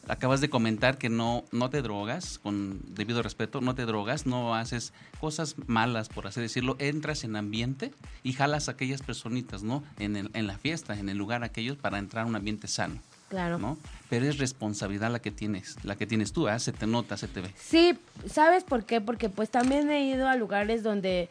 [0.08, 4.54] Acabas de comentar que no, no te drogas, con debido respeto, no te drogas, no
[4.56, 7.92] haces cosas malas, por así decirlo, entras en ambiente
[8.24, 9.84] y jalas a aquellas personitas, ¿no?
[9.98, 12.96] En, el- en la fiesta, en el lugar aquellos, para entrar a un ambiente sano,
[13.28, 13.58] Claro.
[13.58, 13.78] ¿no?
[14.08, 16.58] Pero es responsabilidad la que tienes, la que tienes tú, ¿ah?
[16.58, 17.50] se te nota, se te ve.
[17.56, 17.96] Sí,
[18.26, 19.00] ¿sabes por qué?
[19.00, 21.28] Porque pues también he ido a lugares donde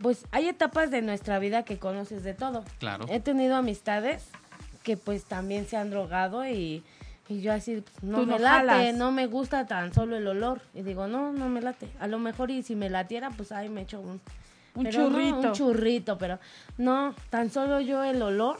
[0.00, 2.64] pues hay etapas de nuestra vida que conoces de todo.
[2.78, 3.06] Claro.
[3.08, 4.24] He tenido amistades
[4.82, 6.82] que pues también se han drogado y,
[7.28, 8.94] y yo así pues, no Tú me no late, jalas.
[8.94, 10.60] no me gusta tan solo el olor.
[10.74, 11.88] Y digo, no, no me late.
[12.00, 14.20] A lo mejor y si me latiera, pues ahí me echo un,
[14.74, 15.36] Un pero no, churrito.
[15.48, 16.38] un churrito, pero
[16.78, 18.58] no, tan solo yo el olor.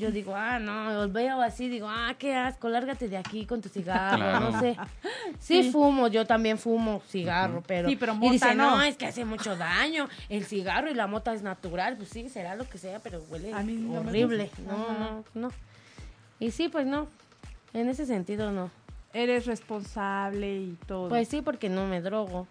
[0.00, 3.60] Yo digo, ah, no, los veo así, digo, ah, qué asco, lárgate de aquí con
[3.60, 4.50] tu cigarro, Claro.
[4.50, 4.76] no sé.
[5.38, 5.70] Sí, Sí.
[5.70, 7.88] fumo, yo también fumo cigarro, pero...
[7.88, 8.76] Sí, pero y mota dice, no.
[8.78, 8.82] no.
[8.82, 12.56] es que hace mucho daño, el cigarro y la mota es natural, pues sí, será
[12.56, 14.50] lo que sea, pero huele A mí no me horrible.
[14.66, 14.96] No, Ajá.
[14.98, 15.52] no, no.
[16.40, 17.06] Y sí, pues no,
[17.74, 18.70] en ese sentido no.
[19.12, 21.08] Eres responsable y todo.
[21.08, 22.46] Pues sí, porque no me drogo.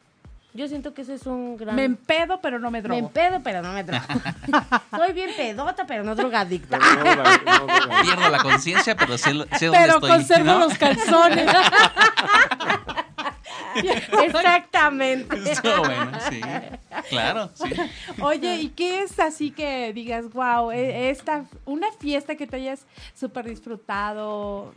[0.53, 1.75] Yo siento que ese es un gran...
[1.75, 2.99] me empedo, pero no me Me drogo.
[2.99, 4.03] empedo, pero no me drogo.
[4.97, 6.79] Soy bien pedota, pero no drogadicta.
[6.79, 10.09] Pero no, no, no, Pierdo la conciencia, pero sé, lo- sé dónde pero estoy.
[10.09, 10.59] conservo ¿no?
[10.59, 11.47] los calzones.
[14.23, 15.51] Exactamente.
[15.51, 16.41] Estuvo bueno, sí.
[17.09, 17.69] Claro, sí.
[18.21, 23.45] Oye, ¿y qué es así que digas, wow, esta, una fiesta que te hayas súper
[23.47, 24.73] disfrutado?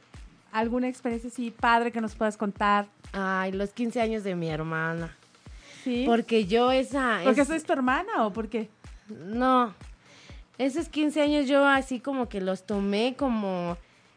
[0.52, 2.86] ¿Alguna experiencia así padre que nos puedas contar?
[3.12, 5.16] Ay, los 15 años de mi hermana.
[5.84, 6.04] ¿Sí?
[6.06, 7.20] Porque yo esa...
[7.24, 8.68] ¿Porque es- soy tu hermana o por qué?
[9.08, 9.74] No.
[10.58, 13.76] Esos 15 años yo así como que los tomé como...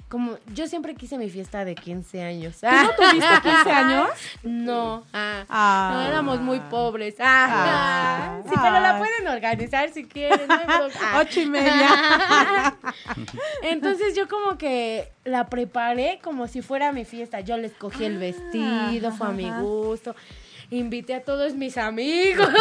[0.10, 2.58] como yo siempre quise mi fiesta de 15 años.
[2.60, 4.10] ¿Tú no tuviste 15 años?
[4.44, 5.04] No.
[5.14, 5.92] ah, Ah.
[5.94, 7.16] No, éramos muy pobres.
[7.20, 8.42] Ah, Ah.
[8.48, 10.48] sí, pero la pueden organizar si quieren.
[10.48, 10.56] no.
[11.02, 11.20] Ah.
[11.22, 12.76] Ocho y media.
[13.64, 17.40] Entonces yo como que la preparé como si fuera mi fiesta.
[17.40, 19.62] Yo le escogí el vestido, fue a mi ajá.
[20.72, 22.50] Invité a todos mis amigos.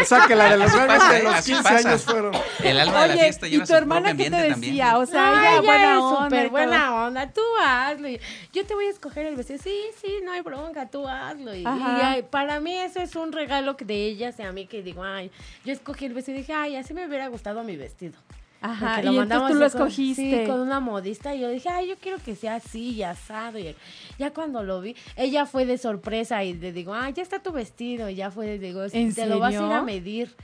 [0.00, 1.88] O sea que la de los de los Así 15 pasa.
[1.88, 2.32] años fueron.
[2.62, 4.50] El alma de la Oye, fiesta ¿y tu su hermana qué te decía?
[4.52, 4.94] también.
[4.94, 6.24] O sea, ella buena es onda.
[6.24, 7.30] súper buena onda.
[7.32, 8.08] Tú hazlo.
[8.08, 8.20] Y
[8.52, 9.58] Yo te voy a escoger el vestido.
[9.62, 11.54] Sí, sí, no hay bronca, tú hazlo.
[11.54, 12.10] Y, y, Ajá.
[12.12, 15.02] ay, para mí eso es un regalo que de ella, sea a mí que digo,
[15.02, 15.30] ay,
[15.64, 18.18] yo escogí el vestido y dije, ay, así me hubiera gustado mi vestido.
[18.60, 20.40] Ajá, porque y entonces tú lo así con- escogiste.
[20.42, 23.58] sí, con una modista y yo dije, ay, yo quiero que sea así y asado.
[23.58, 23.74] Y
[24.18, 27.52] ya cuando lo vi, ella fue de sorpresa y le digo, ah, ya está tu
[27.52, 28.08] vestido.
[28.10, 29.74] Y ya fue, le digo, ¿En te lo vas a ir serio?
[29.74, 30.36] a medir.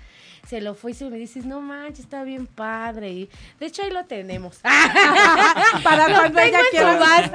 [0.48, 3.10] Se lo fue y se me dices, no manches, está bien padre.
[3.10, 4.58] Y de hecho ahí lo tenemos.
[5.82, 7.30] Para cuando ella quiera.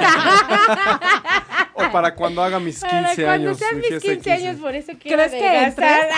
[1.73, 3.57] O para cuando haga mis 15 Para cuando años.
[3.57, 6.09] sean mi mis fiesta de 15 años, por eso quiero ¿Crees que.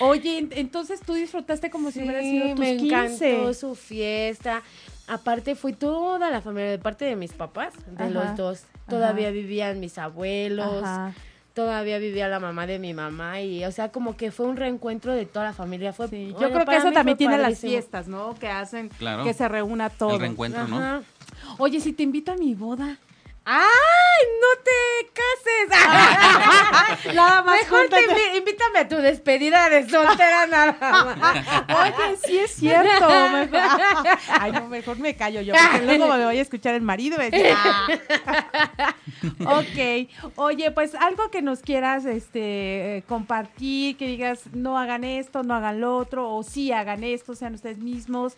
[0.00, 3.30] Oye, en- entonces tú disfrutaste como si hubiera sido Sí, tus me 15.
[3.30, 4.62] encantó su fiesta.
[5.08, 8.64] Aparte fui toda la familia de parte de mis papás, de Ajá, los dos.
[8.88, 11.12] Todavía vivían mis abuelos, Ajá.
[11.54, 15.12] todavía vivía la mamá de mi mamá y o sea, como que fue un reencuentro
[15.12, 15.92] de toda la familia.
[15.92, 18.34] Fue Sí, yo creo que eso también fue tiene las fiestas, ¿no?
[18.34, 19.22] Que hacen Claro.
[19.24, 20.14] que se reúna todo.
[20.14, 21.02] El reencuentro, ¿no?
[21.58, 22.98] Oye, si te invito a mi boda.
[23.48, 24.72] ¡Ay, no te
[25.14, 25.68] cases!
[27.14, 30.76] Nada más Mejor te invi- invítame a tu despedida de soltera nada
[31.16, 31.36] más.
[31.68, 33.08] Oye, sí es cierto.
[33.30, 33.60] mejor-
[34.40, 37.18] Ay, no, mejor me callo yo, porque luego me voy a escuchar el marido.
[39.46, 40.08] Ok.
[40.36, 45.80] Oye, pues algo que nos quieras este, compartir, que digas, no hagan esto, no hagan
[45.80, 48.36] lo otro, o sí hagan esto, sean ustedes mismos,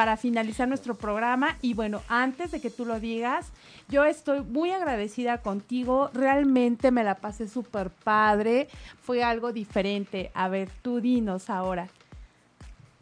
[0.00, 1.58] para finalizar nuestro programa.
[1.60, 3.52] Y bueno, antes de que tú lo digas,
[3.90, 6.10] yo estoy muy agradecida contigo.
[6.14, 8.68] Realmente me la pasé súper padre.
[9.02, 10.30] Fue algo diferente.
[10.32, 11.88] A ver, tú dinos ahora.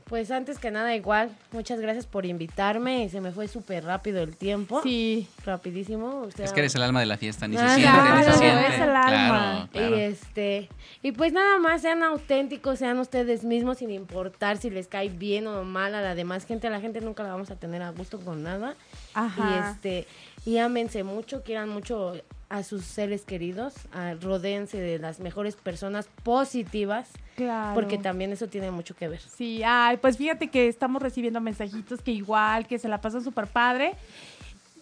[0.07, 3.09] Pues antes que nada, igual, muchas gracias por invitarme.
[3.11, 4.81] Se me fue súper rápido el tiempo.
[4.83, 5.29] Sí.
[5.45, 6.23] Rapidísimo.
[6.23, 8.25] Usted Es que eres el alma de la fiesta, ni Ah, se siente, ni se
[8.25, 8.67] claro, siente.
[8.75, 9.07] es el alma.
[9.07, 9.97] Claro, claro.
[9.97, 10.69] Y este,
[11.03, 15.47] y pues nada más sean auténticos, sean ustedes mismos sin importar si les cae bien
[15.47, 17.91] o mal a la demás gente, a la gente nunca la vamos a tener a
[17.91, 18.75] gusto con nada.
[19.15, 19.51] Ajá.
[19.51, 20.07] Y este,
[20.45, 22.15] y ámense mucho, quieran mucho
[22.49, 27.75] a sus seres queridos, a, rodéense de las mejores personas positivas, Claro.
[27.75, 29.21] porque también eso tiene mucho que ver.
[29.21, 33.47] Sí, ay, pues fíjate que estamos recibiendo mensajitos que igual, que se la pasan súper
[33.47, 33.93] padre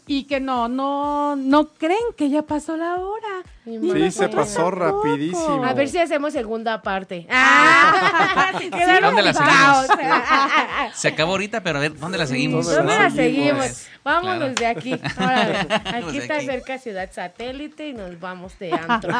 [0.08, 3.42] y que no, no, no creen que ya pasó la hora.
[3.64, 5.02] Sí, se pasó tampoco.
[5.02, 5.64] rapidísimo.
[5.64, 7.26] A ver si hacemos segunda parte.
[7.30, 8.52] ¡Ah!
[9.02, 9.86] ¿Dónde la picados.
[10.94, 12.66] Se acabó ahorita, pero a ver, ¿dónde la seguimos?
[12.66, 13.64] ¿Dónde ¿Dónde la seguimos?
[13.66, 13.86] seguimos?
[14.04, 14.54] Vámonos Claro.
[14.54, 15.00] de aquí.
[15.18, 15.58] Órale.
[15.58, 16.46] Aquí de está aquí.
[16.46, 19.12] cerca Ciudad Satélite y nos vamos de antro.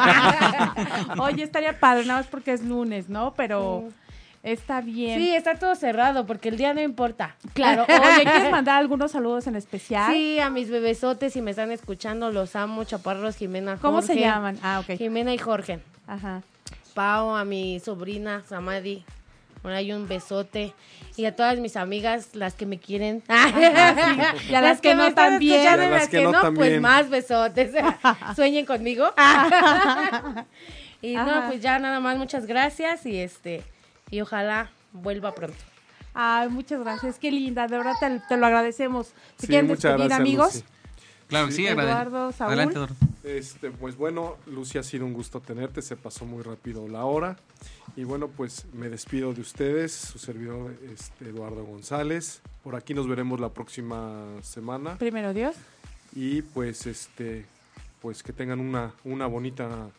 [1.19, 3.33] Oye, estaría padre, nada más porque es lunes, ¿no?
[3.35, 3.89] Pero
[4.43, 5.19] está bien.
[5.19, 7.35] Sí, está todo cerrado porque el día no importa.
[7.53, 7.83] Claro.
[7.89, 10.11] Oye, ¿quieres mandar algunos saludos en especial?
[10.13, 13.81] Sí, a mis bebesotes, si me están escuchando, los amo, chaparros, Jimena, Jorge.
[13.81, 14.57] ¿Cómo se llaman?
[14.61, 14.97] Ah, ok.
[14.97, 15.79] Jimena y Jorge.
[16.07, 16.41] Ajá.
[16.93, 19.03] Pau, a mi sobrina, Samadi.
[19.63, 20.73] Ahora hay un besote.
[21.15, 23.23] Y a todas mis amigas, las que me quieren.
[24.49, 25.63] Y a las que no también.
[25.63, 27.71] Y a las las que que no no, pues más besotes.
[28.35, 29.11] Sueñen conmigo.
[31.01, 31.25] y Ajá.
[31.25, 33.05] no, pues ya nada más, muchas gracias.
[33.05, 33.63] Y este,
[34.09, 35.57] y ojalá vuelva pronto.
[36.13, 37.19] Ay, muchas gracias.
[37.19, 37.67] Qué linda.
[37.67, 39.07] De verdad te, te lo agradecemos.
[39.07, 40.53] ¿Se Sí, quieren muchas despedir, gracias, amigos?
[40.55, 40.65] Lucy.
[41.27, 42.47] Claro que sí, agrade- Eduardo, Saúl.
[42.53, 42.95] Adelante, Eduardo.
[43.23, 47.35] Este, pues bueno, Lucy, ha sido un gusto tenerte, se pasó muy rápido la hora.
[47.97, 52.41] Y bueno, pues me despido de ustedes, su servidor este, Eduardo González.
[52.63, 54.97] Por aquí nos veremos la próxima semana.
[54.97, 55.55] Primero Dios.
[56.15, 57.45] Y pues este,
[58.01, 59.89] pues que tengan una, una bonita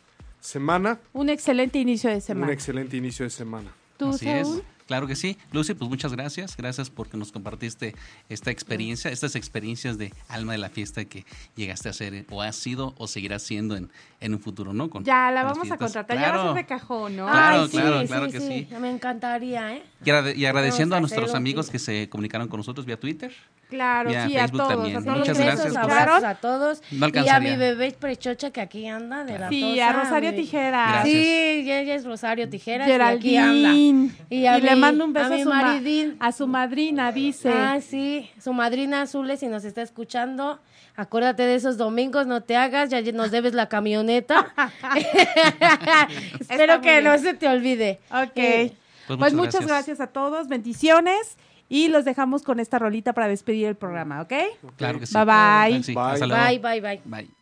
[0.40, 2.52] semana, Un excelente inicio de un semana.
[2.52, 3.70] excelente inicio de semana.
[3.98, 4.58] ¿Tú, Así Saúl?
[4.58, 4.62] es.
[4.86, 5.36] Claro que sí.
[5.52, 6.56] Lucy, pues muchas gracias.
[6.56, 7.94] Gracias porque nos compartiste
[8.30, 11.26] esta experiencia, estas experiencias de alma de la fiesta que
[11.56, 13.90] llegaste a hacer eh, o has sido o seguirás siendo en,
[14.20, 14.88] en un futuro, ¿no?
[14.88, 16.16] Con- Ya, la con vamos a contratar.
[16.16, 16.54] Ya va a Claro.
[16.54, 17.26] ser de cajón, ¿no?
[17.26, 18.66] Claro, Ay, claro, sí, claro sí, que sí.
[18.70, 18.74] sí.
[18.80, 19.82] Me encantaría, ¿eh?
[20.02, 23.34] Y, agrade- y agradeciendo a nuestros amigos que se comunicaron con nosotros vía Twitter.
[23.68, 24.68] Claro, sí, Facebook a todos.
[24.68, 24.96] también.
[24.96, 26.82] a todos Muchas gracias abrazos a todos.
[26.90, 30.30] No y a mi bebé prechocha que aquí anda de la Sí, a tosa, Rosario
[30.30, 30.92] mi- Tijeras.
[30.92, 31.14] Gracias.
[31.14, 33.72] Sí, ella es Rosario Tijeras y aquí anda.
[33.74, 36.16] Y Y, a le mando un beso a a, su, ma- maridín.
[36.18, 37.50] a su madrina, dice.
[37.52, 40.58] Ah, sí, su madrina Azules, si nos está escuchando,
[40.96, 44.52] acuérdate de esos domingos, no te hagas, ya nos debes la camioneta.
[46.40, 47.04] Espero que bien.
[47.04, 48.00] no se te olvide.
[48.10, 48.30] ok.
[48.36, 48.72] Eh,
[49.06, 50.00] Pues, Pues muchas, gracias.
[50.00, 50.48] a todos.
[50.48, 51.38] Bendiciones.
[51.68, 54.32] Y los dejamos con esta rolita para despedir el programa, ¿ok?
[54.76, 55.14] Claro que sí.
[55.14, 55.82] Bye, bye.
[55.82, 55.94] Sí.
[55.94, 56.26] Bye.
[56.26, 56.44] Luego.
[56.44, 57.02] Bye, bye, bye.
[57.04, 57.38] Bye.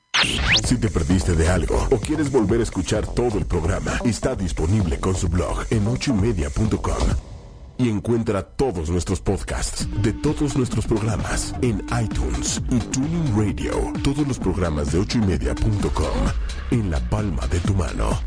[0.64, 4.99] Si te perdiste de algo o quieres volver a escuchar todo el programa, está disponible
[4.99, 7.09] con su blog en ochoymedia.com.
[7.79, 13.93] Y encuentra todos nuestros podcasts de todos nuestros programas en iTunes y Tuning Radio.
[14.03, 16.16] Todos los programas de ochoymedia.com
[16.70, 18.18] en la palma de tu mano.